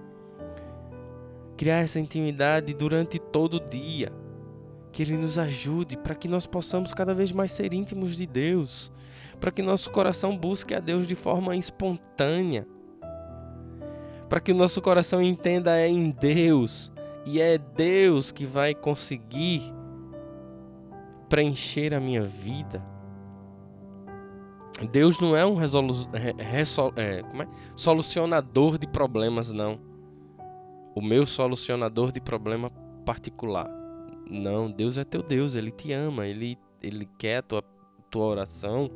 criar 1.63 1.78
essa 1.78 1.97
intimidade 1.97 2.73
durante 2.73 3.17
todo 3.17 3.54
o 3.54 3.60
dia. 3.69 4.12
Que 4.91 5.02
Ele 5.02 5.15
nos 5.15 5.39
ajude 5.39 5.95
para 5.95 6.13
que 6.13 6.28
nós 6.28 6.45
possamos 6.45 6.93
cada 6.93 7.13
vez 7.13 7.32
mais 7.32 7.54
ser 7.54 7.73
íntimos 7.73 8.17
de 8.17 8.28
Deus, 8.28 8.91
para 9.39 9.49
que 9.49 9.62
nosso 9.62 9.89
coração 9.89 10.38
busque 10.38 10.76
a 10.76 10.82
Deus 10.82 11.08
de 11.08 11.15
forma 11.15 11.56
espontânea, 11.56 12.67
para 14.28 14.41
que 14.41 14.52
o 14.52 14.56
nosso 14.56 14.82
coração 14.82 15.21
entenda 15.21 15.80
é 15.80 15.88
em 15.88 16.10
Deus. 16.10 16.91
E 17.26 17.39
é 17.39 17.58
Deus 17.58 18.30
que 18.30 18.45
vai 18.45 18.76
conseguir 18.76 19.62
preencher 21.30 21.93
a 21.93 21.99
minha 22.02 22.23
vida. 22.23 22.84
Deus 24.91 25.17
não 25.21 25.34
é 25.34 25.45
um 25.45 25.56
resolu 25.56 25.93
é, 26.12 26.60
é, 26.60 27.23
solucionador 27.73 28.78
de 28.78 28.86
problemas, 28.86 29.54
não 29.54 29.93
o 30.96 31.02
meu 31.02 31.26
solucionador 31.26 32.12
de 32.12 32.22
problema 32.22 32.70
particular. 33.06 33.70
Não, 34.30 34.72
Deus 34.72 34.98
é 34.98 35.04
teu 35.04 35.22
Deus, 35.22 35.56
ele 35.56 35.72
te 35.72 35.92
ama, 35.92 36.26
ele, 36.26 36.58
ele 36.82 37.08
quer 37.18 37.38
a 37.38 37.42
tua, 37.42 37.64
tua 38.10 38.26
oração 38.26 38.90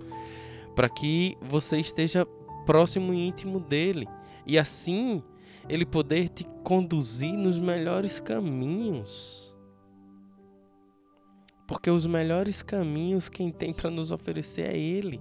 para 0.76 0.90
que 0.90 1.36
você 1.42 1.80
esteja 1.80 2.26
próximo 2.66 3.14
e 3.14 3.28
íntimo 3.28 3.60
dele. 3.60 4.08
E 4.46 4.58
assim 4.60 5.24
ele 5.68 5.86
poder 5.86 6.30
te 6.30 6.46
conduzir 6.64 7.34
nos 7.34 7.60
melhores 7.60 8.20
caminhos. 8.20 9.56
Porque 11.68 11.90
os 11.90 12.06
melhores 12.06 12.64
caminhos 12.64 13.28
quem 13.28 13.52
tem 13.52 13.74
para 13.74 13.90
nos 13.90 14.12
oferecer 14.12 14.74
é 14.74 14.78
ele. 14.78 15.20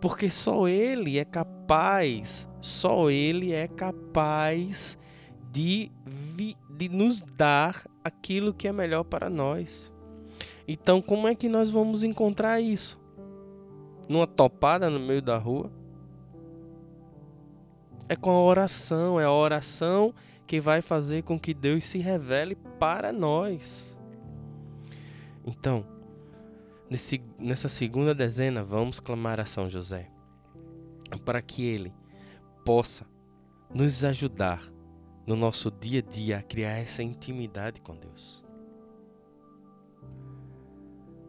Porque 0.00 0.30
só 0.30 0.66
ele 0.66 1.18
é 1.18 1.24
capaz, 1.24 2.48
só 2.60 3.10
ele 3.10 3.52
é 3.52 3.68
capaz 3.68 4.98
de, 5.52 5.92
de 6.70 6.88
nos 6.88 7.22
dar 7.22 7.84
aquilo 8.02 8.54
que 8.54 8.66
é 8.66 8.72
melhor 8.72 9.04
para 9.04 9.28
nós. 9.28 9.92
Então, 10.66 11.02
como 11.02 11.28
é 11.28 11.34
que 11.34 11.48
nós 11.48 11.70
vamos 11.70 12.02
encontrar 12.02 12.60
isso? 12.60 12.98
Numa 14.08 14.26
topada 14.26 14.88
no 14.88 14.98
meio 14.98 15.20
da 15.20 15.36
rua? 15.36 15.70
É 18.08 18.16
com 18.16 18.30
a 18.30 18.40
oração, 18.40 19.20
é 19.20 19.24
a 19.24 19.32
oração 19.32 20.14
que 20.46 20.60
vai 20.60 20.80
fazer 20.80 21.22
com 21.22 21.38
que 21.38 21.52
Deus 21.52 21.84
se 21.84 21.98
revele 21.98 22.56
para 22.78 23.12
nós. 23.12 23.98
Então, 25.44 25.84
nesse, 26.90 27.22
nessa 27.38 27.68
segunda 27.68 28.14
dezena, 28.14 28.64
vamos 28.64 28.98
clamar 28.98 29.38
a 29.38 29.46
São 29.46 29.68
José 29.68 30.10
para 31.24 31.42
que 31.42 31.66
ele 31.66 31.92
possa 32.64 33.06
nos 33.74 34.04
ajudar 34.04 34.71
no 35.26 35.36
nosso 35.36 35.70
dia 35.70 36.00
a 36.00 36.02
dia 36.02 36.38
a 36.38 36.42
criar 36.42 36.78
essa 36.78 37.02
intimidade 37.02 37.80
com 37.80 37.96
Deus. 37.96 38.42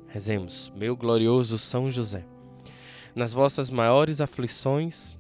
Rezemos, 0.08 0.72
meu 0.76 0.96
glorioso 0.96 1.58
São 1.58 1.90
José, 1.90 2.26
nas 3.16 3.34
vossas 3.34 3.70
maiores 3.70 4.22
aflições 4.22 5.16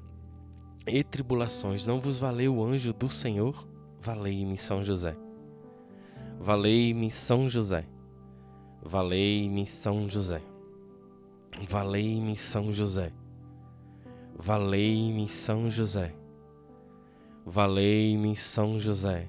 e 0.85 1.03
tribulações, 1.03 1.85
não 1.85 1.99
vos 1.99 2.17
valeu 2.17 2.57
o 2.57 2.63
anjo 2.63 2.93
do 2.93 3.09
Senhor? 3.09 3.67
Valei-me, 3.99 4.57
São 4.57 4.83
José. 4.83 5.15
Valei-me, 6.39 7.09
São 7.09 7.49
José. 7.49 7.85
Valei-me, 8.81 9.65
São 9.65 10.09
José. 10.09 10.41
Valei-me, 11.69 12.35
São 12.35 12.73
José. 12.73 13.13
Valei-me, 14.35 15.27
São 15.29 15.69
José. 15.69 16.13
Valei-me, 17.45 18.37
São 18.37 18.79
José. 18.79 19.27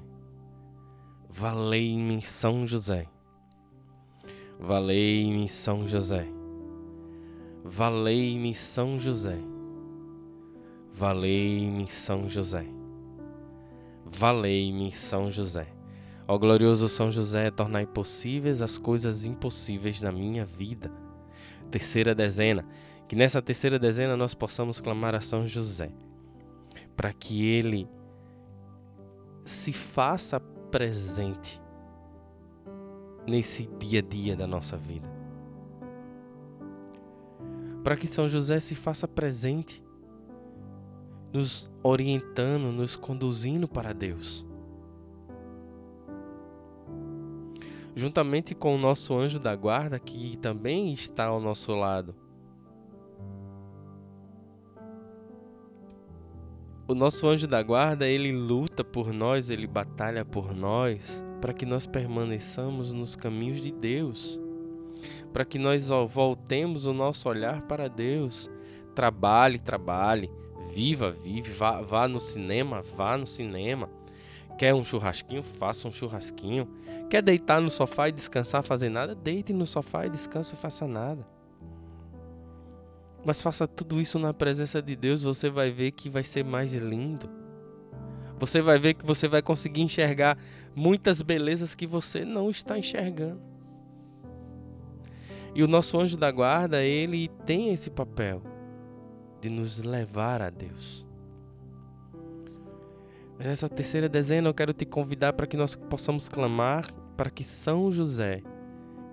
Valei-me, 1.28 2.22
São 2.22 2.64
José. 2.64 3.08
Valei-me, 4.60 5.48
São 5.48 5.84
José. 5.84 6.24
Valei-me, 7.64 8.54
São 8.54 9.00
José. 9.00 9.36
Valei-me, 10.92 11.88
São 11.88 12.28
José. 12.28 12.64
Valei-me, 14.06 14.92
São 14.92 15.28
José. 15.28 15.66
Ó 16.28 16.38
glorioso 16.38 16.88
São 16.88 17.10
José, 17.10 17.50
tornai 17.50 17.84
possíveis 17.84 18.62
as 18.62 18.78
coisas 18.78 19.24
impossíveis 19.24 20.00
na 20.00 20.12
minha 20.12 20.44
vida. 20.44 20.88
Terceira 21.68 22.14
dezena. 22.14 22.64
Que 23.08 23.16
nessa 23.16 23.42
terceira 23.42 23.76
dezena 23.76 24.16
nós 24.16 24.34
possamos 24.34 24.78
clamar 24.78 25.16
a 25.16 25.20
São 25.20 25.46
José, 25.46 25.90
para 26.96 27.12
que 27.12 27.44
ele 27.44 27.88
se 29.44 29.72
faça 29.72 30.40
presente 30.40 31.60
nesse 33.26 33.66
dia 33.78 34.00
a 34.00 34.02
dia 34.02 34.34
da 34.34 34.46
nossa 34.46 34.76
vida. 34.76 35.12
Para 37.82 37.96
que 37.96 38.06
São 38.06 38.26
José 38.26 38.58
se 38.58 38.74
faça 38.74 39.06
presente, 39.06 39.84
nos 41.30 41.70
orientando, 41.82 42.72
nos 42.72 42.96
conduzindo 42.96 43.68
para 43.68 43.92
Deus. 43.92 44.46
Juntamente 47.94 48.54
com 48.54 48.74
o 48.74 48.78
nosso 48.78 49.14
anjo 49.14 49.38
da 49.38 49.54
guarda, 49.54 49.98
que 49.98 50.36
também 50.38 50.92
está 50.92 51.26
ao 51.26 51.40
nosso 51.40 51.74
lado, 51.74 52.14
o 56.86 56.94
nosso 56.94 57.26
anjo 57.26 57.46
da 57.46 57.62
guarda, 57.62 58.06
ele 58.06 58.30
luta 58.30 58.84
por 58.84 59.12
nós, 59.12 59.48
ele 59.48 59.66
batalha 59.66 60.24
por 60.24 60.54
nós, 60.54 61.24
para 61.40 61.54
que 61.54 61.64
nós 61.64 61.86
permaneçamos 61.86 62.92
nos 62.92 63.16
caminhos 63.16 63.60
de 63.60 63.72
Deus, 63.72 64.38
para 65.32 65.44
que 65.44 65.58
nós 65.58 65.88
voltemos 66.08 66.84
o 66.84 66.92
nosso 66.92 67.28
olhar 67.28 67.62
para 67.62 67.88
Deus. 67.88 68.50
Trabalhe, 68.94 69.58
trabalhe, 69.58 70.30
viva, 70.74 71.10
vive, 71.10 71.52
vá, 71.52 71.80
vá 71.80 72.06
no 72.06 72.20
cinema, 72.20 72.82
vá 72.82 73.16
no 73.16 73.26
cinema. 73.26 73.88
Quer 74.58 74.74
um 74.74 74.84
churrasquinho? 74.84 75.42
Faça 75.42 75.88
um 75.88 75.92
churrasquinho. 75.92 76.68
Quer 77.10 77.22
deitar 77.22 77.60
no 77.60 77.70
sofá 77.70 78.08
e 78.08 78.12
descansar, 78.12 78.62
fazer 78.62 78.88
nada? 78.88 79.14
Deite 79.14 79.52
no 79.52 79.66
sofá 79.66 80.06
e 80.06 80.10
descanse 80.10 80.54
e 80.54 80.56
faça 80.56 80.86
nada. 80.86 81.33
Mas 83.24 83.40
faça 83.40 83.66
tudo 83.66 84.00
isso 84.00 84.18
na 84.18 84.34
presença 84.34 84.82
de 84.82 84.94
Deus, 84.94 85.22
você 85.22 85.48
vai 85.48 85.70
ver 85.70 85.92
que 85.92 86.10
vai 86.10 86.22
ser 86.22 86.44
mais 86.44 86.74
lindo. 86.74 87.28
Você 88.38 88.60
vai 88.60 88.78
ver 88.78 88.94
que 88.94 89.06
você 89.06 89.26
vai 89.26 89.40
conseguir 89.40 89.82
enxergar 89.82 90.36
muitas 90.74 91.22
belezas 91.22 91.74
que 91.74 91.86
você 91.86 92.24
não 92.24 92.50
está 92.50 92.78
enxergando. 92.78 93.40
E 95.54 95.62
o 95.62 95.68
nosso 95.68 95.98
anjo 95.98 96.16
da 96.16 96.30
guarda, 96.30 96.82
ele 96.82 97.28
tem 97.46 97.72
esse 97.72 97.90
papel 97.90 98.42
de 99.40 99.48
nos 99.48 99.82
levar 99.82 100.42
a 100.42 100.50
Deus. 100.50 101.06
Nessa 103.38 103.68
terceira 103.68 104.08
dezena 104.08 104.48
eu 104.48 104.54
quero 104.54 104.72
te 104.72 104.84
convidar 104.84 105.32
para 105.32 105.46
que 105.46 105.56
nós 105.56 105.74
possamos 105.74 106.28
clamar 106.28 106.86
para 107.16 107.30
que 107.30 107.44
São 107.44 107.90
José 107.90 108.42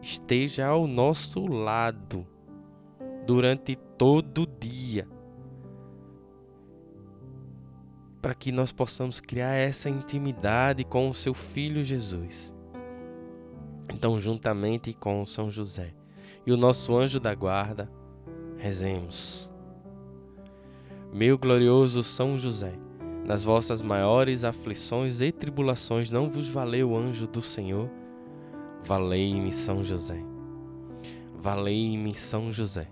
esteja 0.02 0.68
ao 0.68 0.88
nosso 0.88 1.46
lado 1.46 2.26
durante 3.26 3.78
todo 4.02 4.48
dia. 4.60 5.08
Para 8.20 8.34
que 8.34 8.52
nós 8.52 8.72
possamos 8.72 9.22
criar 9.22 9.54
essa 9.54 9.92
intimidade 9.92 10.84
com 10.84 11.08
o 11.08 11.14
seu 11.14 11.36
filho 11.36 11.84
Jesus. 11.84 12.52
Então, 13.94 14.20
juntamente 14.20 14.92
com 14.92 15.24
São 15.24 15.52
José 15.52 15.94
e 16.48 16.52
o 16.52 16.58
nosso 16.58 16.98
anjo 16.98 17.20
da 17.20 17.36
guarda, 17.36 17.92
rezemos. 18.58 19.48
Meu 21.14 21.38
glorioso 21.38 22.04
São 22.04 22.40
José, 22.40 22.74
nas 23.24 23.44
vossas 23.44 23.84
maiores 23.84 24.44
aflições 24.44 25.22
e 25.22 25.32
tribulações 25.32 26.10
não 26.10 26.28
vos 26.28 26.48
valeu 26.48 26.90
o 26.90 26.98
anjo 26.98 27.28
do 27.28 27.40
Senhor? 27.44 27.88
Valei-me, 28.84 29.52
São 29.52 29.84
José. 29.84 30.20
Valei-me, 31.38 32.16
São 32.16 32.52
José. 32.52 32.92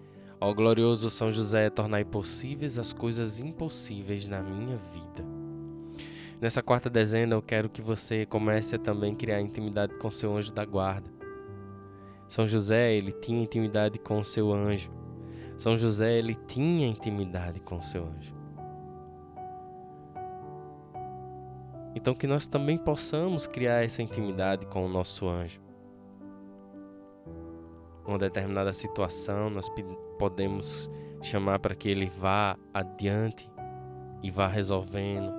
Ó 0.43 0.51
glorioso 0.55 1.07
São 1.07 1.31
José, 1.31 1.69
tornai 1.69 2.03
possíveis 2.03 2.79
as 2.79 2.91
coisas 2.91 3.39
impossíveis 3.39 4.27
na 4.27 4.41
minha 4.41 4.75
vida. 4.75 5.23
Nessa 6.41 6.63
quarta 6.63 6.89
dezena, 6.89 7.35
eu 7.35 7.43
quero 7.43 7.69
que 7.69 7.79
você 7.79 8.25
comece 8.25 8.75
a 8.75 8.79
também 8.79 9.13
criar 9.13 9.39
intimidade 9.39 9.93
com 9.99 10.09
seu 10.09 10.35
anjo 10.35 10.51
da 10.51 10.65
guarda. 10.65 11.07
São 12.27 12.47
José, 12.47 12.91
ele 12.91 13.11
tinha 13.11 13.43
intimidade 13.43 13.99
com 13.99 14.19
o 14.19 14.23
seu 14.23 14.51
anjo. 14.51 14.91
São 15.59 15.77
José, 15.77 16.17
ele 16.17 16.33
tinha 16.33 16.87
intimidade 16.87 17.59
com 17.59 17.77
o 17.77 17.83
seu 17.83 18.03
anjo. 18.03 18.33
Então 21.93 22.15
que 22.15 22.25
nós 22.25 22.47
também 22.47 22.79
possamos 22.79 23.45
criar 23.45 23.83
essa 23.83 24.01
intimidade 24.01 24.65
com 24.65 24.83
o 24.83 24.89
nosso 24.89 25.27
anjo. 25.27 25.61
Uma 28.11 28.19
determinada 28.19 28.73
situação, 28.73 29.49
nós 29.49 29.71
podemos 30.19 30.91
chamar 31.21 31.59
para 31.59 31.73
que 31.73 31.87
ele 31.87 32.07
vá 32.07 32.57
adiante 32.73 33.49
e 34.21 34.29
vá 34.29 34.47
resolvendo. 34.47 35.31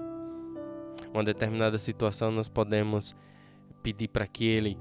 Uma 1.13 1.23
determinada 1.23 1.77
situação 1.77 2.33
nós 2.33 2.49
podemos 2.49 3.15
pedir 3.83 4.09
para 4.09 4.27
que 4.27 4.47
ele 4.47 4.79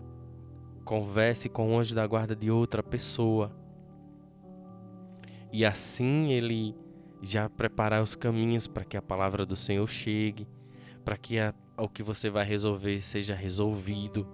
converse 0.85 1.49
com 1.49 1.75
o 1.75 1.77
anjo 1.77 1.93
da 1.93 2.07
guarda 2.07 2.33
de 2.33 2.49
outra 2.49 2.81
pessoa. 2.81 3.51
E 5.51 5.65
assim 5.65 6.31
ele 6.31 6.73
já 7.21 7.49
preparar 7.49 8.01
os 8.01 8.15
caminhos 8.15 8.69
para 8.69 8.85
que 8.85 8.95
a 8.95 9.01
palavra 9.01 9.45
do 9.45 9.57
Senhor 9.57 9.85
chegue, 9.85 10.47
para 11.03 11.17
que 11.17 11.39
a, 11.39 11.53
o 11.77 11.89
que 11.89 12.03
você 12.03 12.29
vai 12.29 12.45
resolver 12.45 13.01
seja 13.01 13.35
resolvido. 13.35 14.25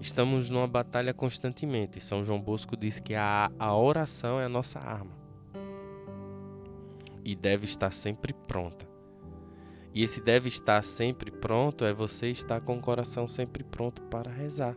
Estamos 0.00 0.48
numa 0.48 0.68
batalha 0.68 1.12
constantemente. 1.12 2.00
São 2.00 2.24
João 2.24 2.40
Bosco 2.40 2.76
diz 2.76 3.00
que 3.00 3.14
a, 3.14 3.50
a 3.58 3.76
oração 3.76 4.40
é 4.40 4.44
a 4.44 4.48
nossa 4.48 4.78
arma 4.78 5.18
e 7.24 7.34
deve 7.34 7.66
estar 7.66 7.92
sempre 7.92 8.32
pronta. 8.32 8.88
E 9.94 10.02
esse 10.02 10.20
deve 10.20 10.48
estar 10.48 10.82
sempre 10.82 11.30
pronto 11.30 11.84
é 11.84 11.92
você 11.92 12.30
estar 12.30 12.60
com 12.60 12.78
o 12.78 12.80
coração 12.80 13.26
sempre 13.28 13.64
pronto 13.64 14.02
para 14.02 14.30
rezar. 14.30 14.76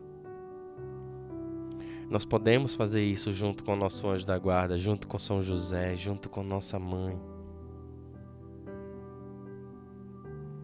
Nós 2.10 2.26
podemos 2.26 2.76
fazer 2.76 3.04
isso 3.06 3.32
junto 3.32 3.64
com 3.64 3.72
o 3.72 3.78
nosso 3.78 4.06
anjo 4.10 4.26
da 4.26 4.38
guarda, 4.38 4.78
junto 4.78 5.08
com 5.08 5.18
São 5.18 5.42
José, 5.42 5.96
junto 5.96 6.30
com 6.30 6.44
nossa 6.44 6.78
mãe. 6.78 7.18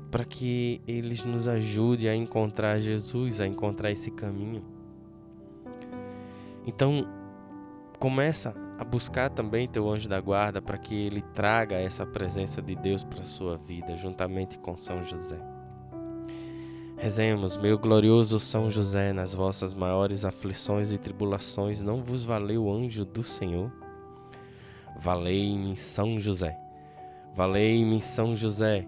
Para 0.10 0.24
que 0.24 0.82
eles 0.88 1.24
nos 1.24 1.48
ajudem 1.48 2.10
a 2.10 2.15
encontrar 2.15 2.80
Jesus, 2.80 3.41
a 3.41 3.48
encontrar 3.48 3.91
esse 3.91 4.12
caminho. 4.12 4.63
Então, 6.65 7.08
começa 8.00 8.56
a 8.80 8.84
buscar 8.84 9.30
também 9.30 9.67
teu 9.67 9.89
anjo 9.89 10.08
da 10.08 10.22
guarda 10.22 10.62
para 10.62 10.78
que 10.78 10.93
ele 10.93 11.22
traga 11.34 11.76
essa 11.76 12.06
presença 12.06 12.62
de 12.62 12.76
Deus 12.76 13.04
para 13.04 13.24
sua 13.24 13.58
vida, 13.58 13.96
juntamente 13.96 14.60
com 14.60 14.78
São 14.78 15.04
José. 15.04 15.39
Rezemos, 16.98 17.58
meu 17.58 17.78
glorioso 17.78 18.39
São 18.39 18.70
José, 18.70 19.13
nas 19.13 19.34
vossas 19.34 19.74
maiores 19.74 20.26
aflições 20.26 20.91
e 20.91 20.98
tribulações, 20.98 21.82
não 21.82 22.02
vos 22.02 22.24
valeu 22.24 22.65
o 22.65 22.74
anjo 22.74 23.06
do 23.06 23.22
Senhor? 23.22 23.72
Valei-me, 24.98 25.76
São 25.76 26.20
José. 26.20 26.58
Valei-me, 27.36 28.02
São 28.02 28.36
José. 28.36 28.88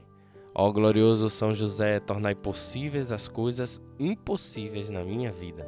Ó 0.53 0.71
glorioso 0.71 1.29
São 1.29 1.53
José, 1.53 1.99
tornai 1.99 2.35
possíveis 2.35 3.11
as 3.11 3.27
coisas 3.27 3.81
impossíveis 3.99 4.89
na 4.89 5.03
minha 5.03 5.31
vida. 5.31 5.67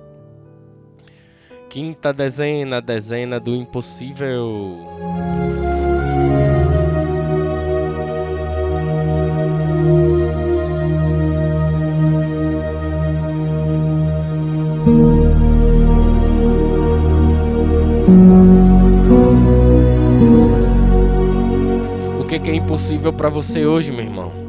Quinta 1.70 2.14
dezena, 2.14 2.82
dezena 2.82 3.40
do 3.40 3.56
impossível. 3.56 4.78
que 22.44 22.50
é 22.50 22.56
impossível 22.56 23.14
para 23.14 23.30
você 23.30 23.66
hoje, 23.66 23.90
meu 23.90 24.04
irmão? 24.04 24.43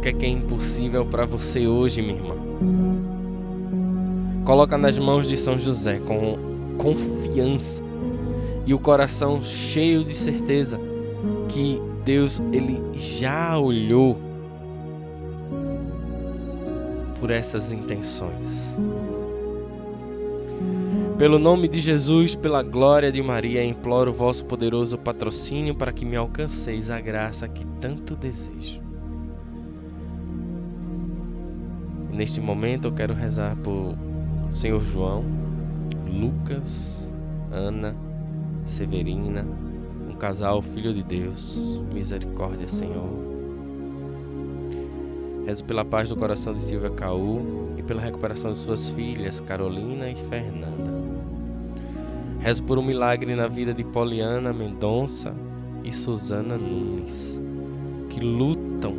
O 0.00 0.02
que 0.02 0.08
é 0.08 0.12
que 0.14 0.24
é 0.24 0.30
impossível 0.30 1.04
para 1.04 1.26
você 1.26 1.66
hoje, 1.66 2.00
minha 2.00 2.14
irmã? 2.14 2.34
Coloca 4.46 4.78
nas 4.78 4.96
mãos 4.96 5.28
de 5.28 5.36
São 5.36 5.58
José 5.58 5.98
com 5.98 6.38
confiança 6.78 7.82
e 8.64 8.72
o 8.72 8.78
coração 8.78 9.42
cheio 9.42 10.02
de 10.02 10.14
certeza 10.14 10.80
que 11.50 11.78
Deus 12.02 12.40
ele 12.50 12.82
já 12.94 13.58
olhou 13.58 14.16
por 17.20 17.30
essas 17.30 17.70
intenções. 17.70 18.78
Pelo 21.18 21.38
nome 21.38 21.68
de 21.68 21.78
Jesus, 21.78 22.34
pela 22.34 22.62
glória 22.62 23.12
de 23.12 23.20
Maria, 23.20 23.62
imploro 23.62 24.12
o 24.12 24.14
vosso 24.14 24.46
poderoso 24.46 24.96
patrocínio 24.96 25.74
para 25.74 25.92
que 25.92 26.06
me 26.06 26.16
alcanceis 26.16 26.88
a 26.88 26.98
graça 26.98 27.46
que 27.46 27.66
tanto 27.82 28.16
desejo. 28.16 28.89
Neste 32.20 32.38
momento 32.38 32.86
eu 32.86 32.92
quero 32.92 33.14
rezar 33.14 33.56
por 33.56 33.96
Senhor 34.50 34.78
João, 34.82 35.24
Lucas, 36.06 37.10
Ana, 37.50 37.96
Severina, 38.66 39.46
um 40.06 40.14
casal 40.16 40.60
filho 40.60 40.92
de 40.92 41.02
Deus. 41.02 41.82
Misericórdia, 41.90 42.68
Senhor. 42.68 43.08
Rezo 45.46 45.64
pela 45.64 45.82
paz 45.82 46.10
do 46.10 46.16
coração 46.16 46.52
de 46.52 46.60
Silvia 46.60 46.90
Caú 46.90 47.70
e 47.78 47.82
pela 47.82 48.02
recuperação 48.02 48.52
de 48.52 48.58
suas 48.58 48.90
filhas, 48.90 49.40
Carolina 49.40 50.10
e 50.10 50.14
Fernanda. 50.14 50.92
Rezo 52.38 52.62
por 52.64 52.78
um 52.78 52.82
milagre 52.82 53.34
na 53.34 53.48
vida 53.48 53.72
de 53.72 53.82
Poliana 53.82 54.52
Mendonça 54.52 55.34
e 55.82 55.90
Susana 55.90 56.58
Nunes, 56.58 57.40
que 58.10 58.20
lutam 58.20 58.94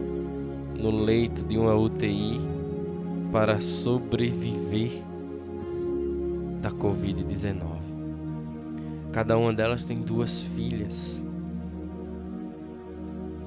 no 0.76 0.90
leito 0.90 1.46
de 1.46 1.56
uma 1.56 1.76
UTI 1.76 2.61
para 3.32 3.62
sobreviver 3.62 4.91
da 6.62 6.72
Covid-19. 6.72 7.62
Cada 9.12 9.38
uma 9.38 9.54
delas 9.54 9.86
tem 9.86 9.98
duas 9.98 10.41
filhas. 10.41 11.24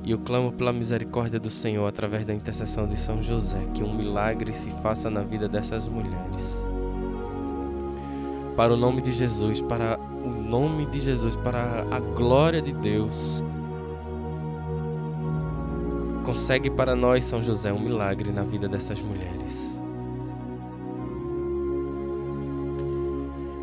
E 0.03 0.11
eu 0.11 0.19
clamo 0.19 0.53
pela 0.53 0.73
misericórdia 0.73 1.41
do 1.41 1.51
Senhor 1.51 1.87
através 1.87 2.25
da 2.25 2.35
intercessão 2.35 2.87
de 2.87 2.97
São 2.97 3.23
José, 3.23 3.59
que 3.73 3.83
um 3.83 3.95
milagre 3.95 4.53
se 4.53 4.71
faça 4.83 5.09
na 5.09 5.23
vida 5.23 5.49
dessas 5.49 5.89
mulheres 5.89 6.67
para 8.57 8.73
o 8.73 8.77
nome 8.77 9.03
de 9.03 9.13
Jesus, 9.13 9.61
para 9.61 9.99
o 10.25 10.29
nome 10.29 10.87
de 10.87 11.01
Jesus, 11.01 11.37
para 11.37 11.85
a 11.91 11.99
glória 11.99 12.63
de 12.63 12.73
Deus. 12.73 13.43
Consegue 16.25 16.71
para 16.71 16.97
nós, 16.97 17.23
São 17.23 17.43
José, 17.43 17.71
um 17.71 17.79
milagre 17.79 18.33
na 18.33 18.43
vida 18.43 18.67
dessas 18.67 19.03
mulheres. 19.03 19.79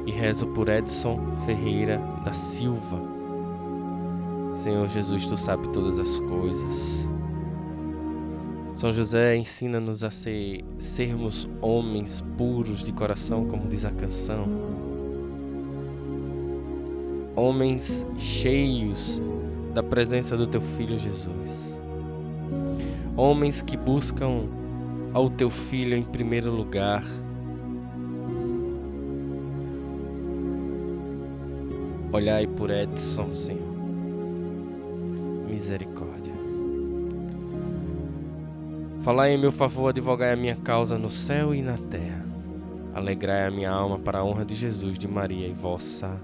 E 0.06 0.12
rezo 0.12 0.46
por 0.48 0.70
Edson 0.70 1.20
Ferreira 1.44 2.00
da 2.24 2.34
Silva. 2.34 3.02
Senhor 4.54 4.88
Jesus, 4.88 5.26
tu 5.26 5.36
sabes 5.36 5.70
todas 5.70 5.98
as 5.98 6.20
coisas. 6.20 7.10
São 8.76 8.94
José 8.94 9.36
ensina-nos 9.36 10.04
a 10.04 10.12
ser, 10.12 10.64
sermos 10.78 11.50
homens 11.62 12.24
puros 12.38 12.84
de 12.84 12.92
coração, 12.92 13.46
como 13.46 13.68
diz 13.68 13.86
a 13.86 13.92
canção. 13.92 14.48
Homens 17.36 18.06
cheios 18.18 19.20
da 19.74 19.82
presença 19.82 20.38
do 20.38 20.46
teu 20.46 20.62
filho 20.62 20.98
Jesus. 20.98 21.71
Homens 23.16 23.62
que 23.62 23.76
buscam 23.76 24.48
ao 25.14 25.30
teu 25.30 25.50
filho 25.50 25.96
em 25.96 26.04
primeiro 26.04 26.52
lugar. 26.52 27.04
Olhai 32.12 32.48
por 32.48 32.70
Edson, 32.70 33.32
Senhor. 33.32 33.72
Misericórdia. 35.48 36.34
Falai 39.02 39.34
em 39.34 39.38
meu 39.38 39.52
favor, 39.52 39.90
advogai 39.90 40.32
a 40.32 40.36
minha 40.36 40.56
causa 40.56 40.98
no 40.98 41.10
céu 41.10 41.56
e 41.56 41.62
na 41.62 41.78
terra. 41.78 42.26
Alegrai 42.94 43.46
a 43.46 43.52
minha 43.52 43.72
alma 43.72 43.98
para 43.98 44.20
a 44.20 44.24
honra 44.24 44.46
de 44.46 44.56
Jesus, 44.56 45.00
de 45.00 45.08
Maria 45.08 45.48
e 45.48 45.54
vossa. 45.54 46.20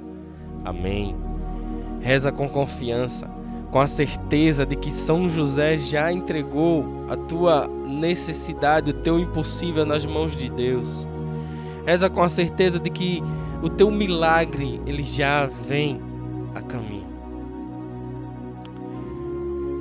Amém. 0.63 1.15
Reza 2.01 2.31
com 2.31 2.47
confiança, 2.47 3.27
com 3.71 3.79
a 3.79 3.87
certeza 3.87 4.65
de 4.65 4.75
que 4.75 4.91
São 4.91 5.27
José 5.27 5.77
já 5.77 6.11
entregou 6.11 6.85
a 7.09 7.15
tua 7.15 7.67
necessidade, 7.67 8.91
o 8.91 8.93
teu 8.93 9.19
impossível 9.19 9.85
nas 9.85 10.05
mãos 10.05 10.35
de 10.35 10.49
Deus. 10.49 11.07
Reza 11.85 12.09
com 12.09 12.21
a 12.21 12.29
certeza 12.29 12.79
de 12.79 12.89
que 12.89 13.23
o 13.61 13.69
teu 13.69 13.89
milagre 13.89 14.81
ele 14.85 15.03
já 15.03 15.45
vem 15.45 16.01
a 16.53 16.61
caminho. 16.61 17.07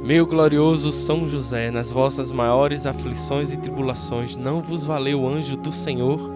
Meu 0.05 0.25
glorioso 0.25 0.93
São 0.93 1.27
José, 1.27 1.71
nas 1.71 1.91
vossas 1.91 2.31
maiores 2.31 2.87
aflições 2.87 3.51
e 3.51 3.57
tribulações, 3.57 4.37
não 4.37 4.63
vos 4.63 4.85
valeu 4.85 5.23
o 5.23 5.29
anjo 5.29 5.57
do 5.57 5.73
Senhor? 5.73 6.33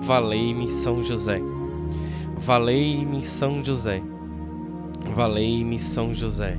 Valei-me, 0.00 0.68
São 0.70 1.02
José. 1.02 1.42
Valei-me, 2.38 3.22
São 3.22 3.62
José. 3.62 4.02
Valei-me, 5.14 5.78
São 5.78 6.14
José. 6.14 6.58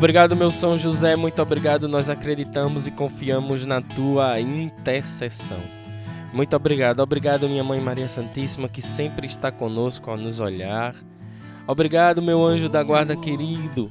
Obrigado, 0.00 0.34
meu 0.34 0.50
São 0.50 0.78
José, 0.78 1.14
muito 1.14 1.42
obrigado. 1.42 1.86
Nós 1.86 2.08
acreditamos 2.08 2.86
e 2.86 2.90
confiamos 2.90 3.66
na 3.66 3.82
tua 3.82 4.40
intercessão. 4.40 5.60
Muito 6.32 6.56
obrigado. 6.56 7.00
Obrigado, 7.00 7.46
minha 7.46 7.62
Mãe 7.62 7.78
Maria 7.82 8.08
Santíssima, 8.08 8.66
que 8.66 8.80
sempre 8.80 9.26
está 9.26 9.52
conosco 9.52 10.10
ao 10.10 10.16
nos 10.16 10.40
olhar. 10.40 10.94
Obrigado, 11.66 12.22
meu 12.22 12.42
anjo 12.42 12.66
da 12.66 12.82
guarda 12.82 13.14
querido. 13.14 13.90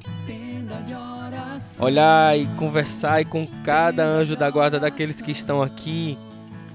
Olhar 1.78 2.36
e 2.39 2.48
conversar 2.56 3.24
com 3.26 3.45
cada 3.63 4.04
anjo 4.04 4.36
da 4.36 4.50
guarda 4.50 4.80
daqueles 4.80 5.22
que 5.22 5.32
estão 5.32 5.62
aqui, 5.62 6.17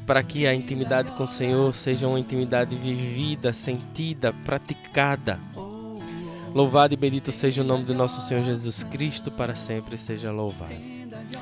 para 0.06 0.22
que 0.22 0.46
a 0.46 0.54
intimidade 0.54 1.10
com 1.10 1.24
o 1.24 1.26
Senhor 1.26 1.74
seja 1.74 2.06
uma 2.06 2.20
intimidade 2.20 2.76
vivida, 2.76 3.52
sentida, 3.52 4.32
praticada. 4.44 5.40
Louvado 6.54 6.94
e 6.94 6.96
bendito 6.96 7.32
seja 7.32 7.62
o 7.62 7.64
nome 7.64 7.82
do 7.82 7.92
nosso 7.92 8.20
Senhor 8.20 8.44
Jesus 8.44 8.84
Cristo, 8.84 9.28
para 9.28 9.56
sempre 9.56 9.98
seja 9.98 10.30
louvado. 10.30 10.76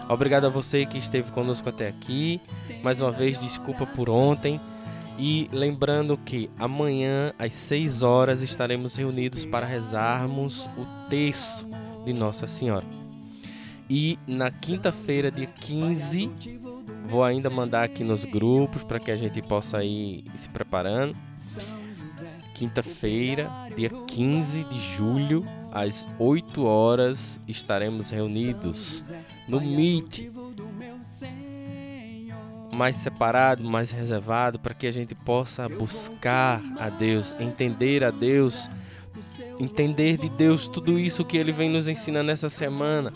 Obrigado 0.09 0.47
a 0.47 0.49
você 0.49 0.87
que 0.87 0.97
esteve 0.97 1.31
conosco 1.31 1.69
até 1.69 1.87
aqui. 1.87 2.41
Mais 2.83 3.03
uma 3.03 3.13
vez, 3.13 3.39
desculpa 3.39 3.85
por 3.85 4.09
ontem. 4.09 4.59
E 5.19 5.51
lembrando 5.53 6.17
que 6.17 6.49
amanhã, 6.59 7.35
às 7.39 7.53
6 7.53 8.03
horas, 8.03 8.41
estaremos 8.41 8.97
reunidos 8.97 9.45
para 9.45 9.67
rezarmos 9.67 10.67
o 10.79 10.87
texto 11.11 11.69
de 12.07 12.15
Nossa 12.15 12.47
Senhora. 12.47 12.87
E 13.91 14.19
na 14.27 14.51
quinta-feira, 14.51 15.31
dia 15.31 15.47
15, 15.47 16.31
vou 17.07 17.23
ainda 17.23 17.51
mandar 17.51 17.85
aqui 17.85 18.03
nos 18.03 18.25
grupos 18.25 18.83
para 18.83 18.99
que 18.99 19.11
a 19.11 19.17
gente 19.19 19.43
possa 19.43 19.85
ir 19.85 20.25
se 20.35 20.49
preparando 20.49 21.15
quinta-feira, 22.55 23.51
dia 23.77 23.91
15 23.91 24.65
de 24.65 24.79
julho, 24.79 25.45
às 25.73 26.07
8 26.19 26.65
horas, 26.65 27.41
estaremos 27.49 28.11
reunidos 28.11 29.03
no 29.49 29.61
Meet. 29.61 30.31
Mais 32.73 32.97
separado, 32.97 33.63
mais 33.65 33.91
reservado, 33.91 34.59
para 34.59 34.75
que 34.75 34.87
a 34.87 34.93
gente 34.93 35.15
possa 35.15 35.69
buscar 35.69 36.63
a 36.79 36.89
Deus, 36.89 37.35
entender 37.39 38.03
a 38.03 38.11
Deus, 38.11 38.69
entender 39.61 40.17
de 40.17 40.31
Deus 40.31 40.69
tudo 40.69 40.99
isso 40.99 41.25
que 41.25 41.37
Ele 41.37 41.53
vem 41.53 41.69
nos 41.69 41.87
ensinando 41.87 42.31
essa 42.31 42.49
semana, 42.49 43.13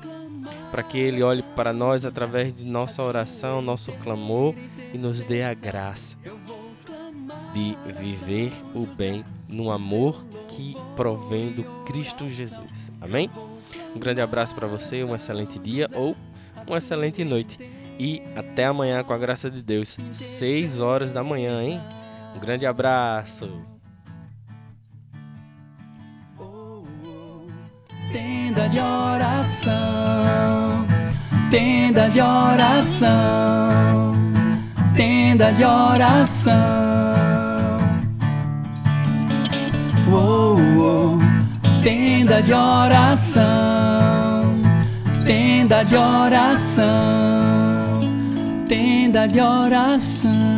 para 0.71 0.83
que 0.83 0.99
Ele 0.99 1.23
olhe 1.23 1.43
para 1.55 1.73
nós 1.73 2.05
através 2.05 2.53
de 2.53 2.65
nossa 2.65 3.03
oração, 3.03 3.63
nosso 3.63 3.93
clamor 3.93 4.55
e 4.93 4.99
nos 4.99 5.25
dê 5.25 5.43
a 5.43 5.55
graça 5.55 6.17
de 7.57 7.75
viver 7.91 8.53
o 8.75 8.87
bem 8.87 9.25
no 9.49 9.71
amor 9.71 10.27
que 10.47 10.77
provém 10.95 11.53
do 11.53 11.65
Cristo 11.87 12.29
Jesus. 12.29 12.93
Amém? 13.01 13.31
Um 13.95 13.99
grande 13.99 14.21
abraço 14.21 14.55
para 14.55 14.67
você, 14.67 15.03
um 15.03 15.17
excelente 15.17 15.59
dia 15.59 15.89
ou 15.95 16.15
uma 16.67 16.77
excelente 16.77 17.25
noite. 17.25 17.59
E 17.99 18.23
até 18.37 18.67
amanhã, 18.67 19.03
com 19.03 19.15
a 19.15 19.19
graça 19.19 19.51
de 19.51 19.63
Deus, 19.63 19.97
6 20.11 20.81
horas 20.81 21.15
da 21.15 21.25
manhã, 21.25 21.63
hein? 21.63 21.81
Um 22.37 22.41
grande 22.41 22.67
abraço. 22.67 23.49
Tenda 28.13 28.69
de 28.69 28.79
oração, 28.79 30.87
tenda 31.51 32.11
de 32.11 32.21
oração, 32.21 34.13
tenda 34.95 35.53
de 35.53 35.65
oração 35.65 37.26
oh, 40.11 40.57
oh. 40.79 41.19
Tenda 41.83 42.43
de 42.43 42.53
oração, 42.53 43.45
tenda 45.25 45.85
de 45.85 45.97
oração, 45.97 46.85
tenda 48.69 49.27
de 49.29 49.41
oração. 49.41 50.56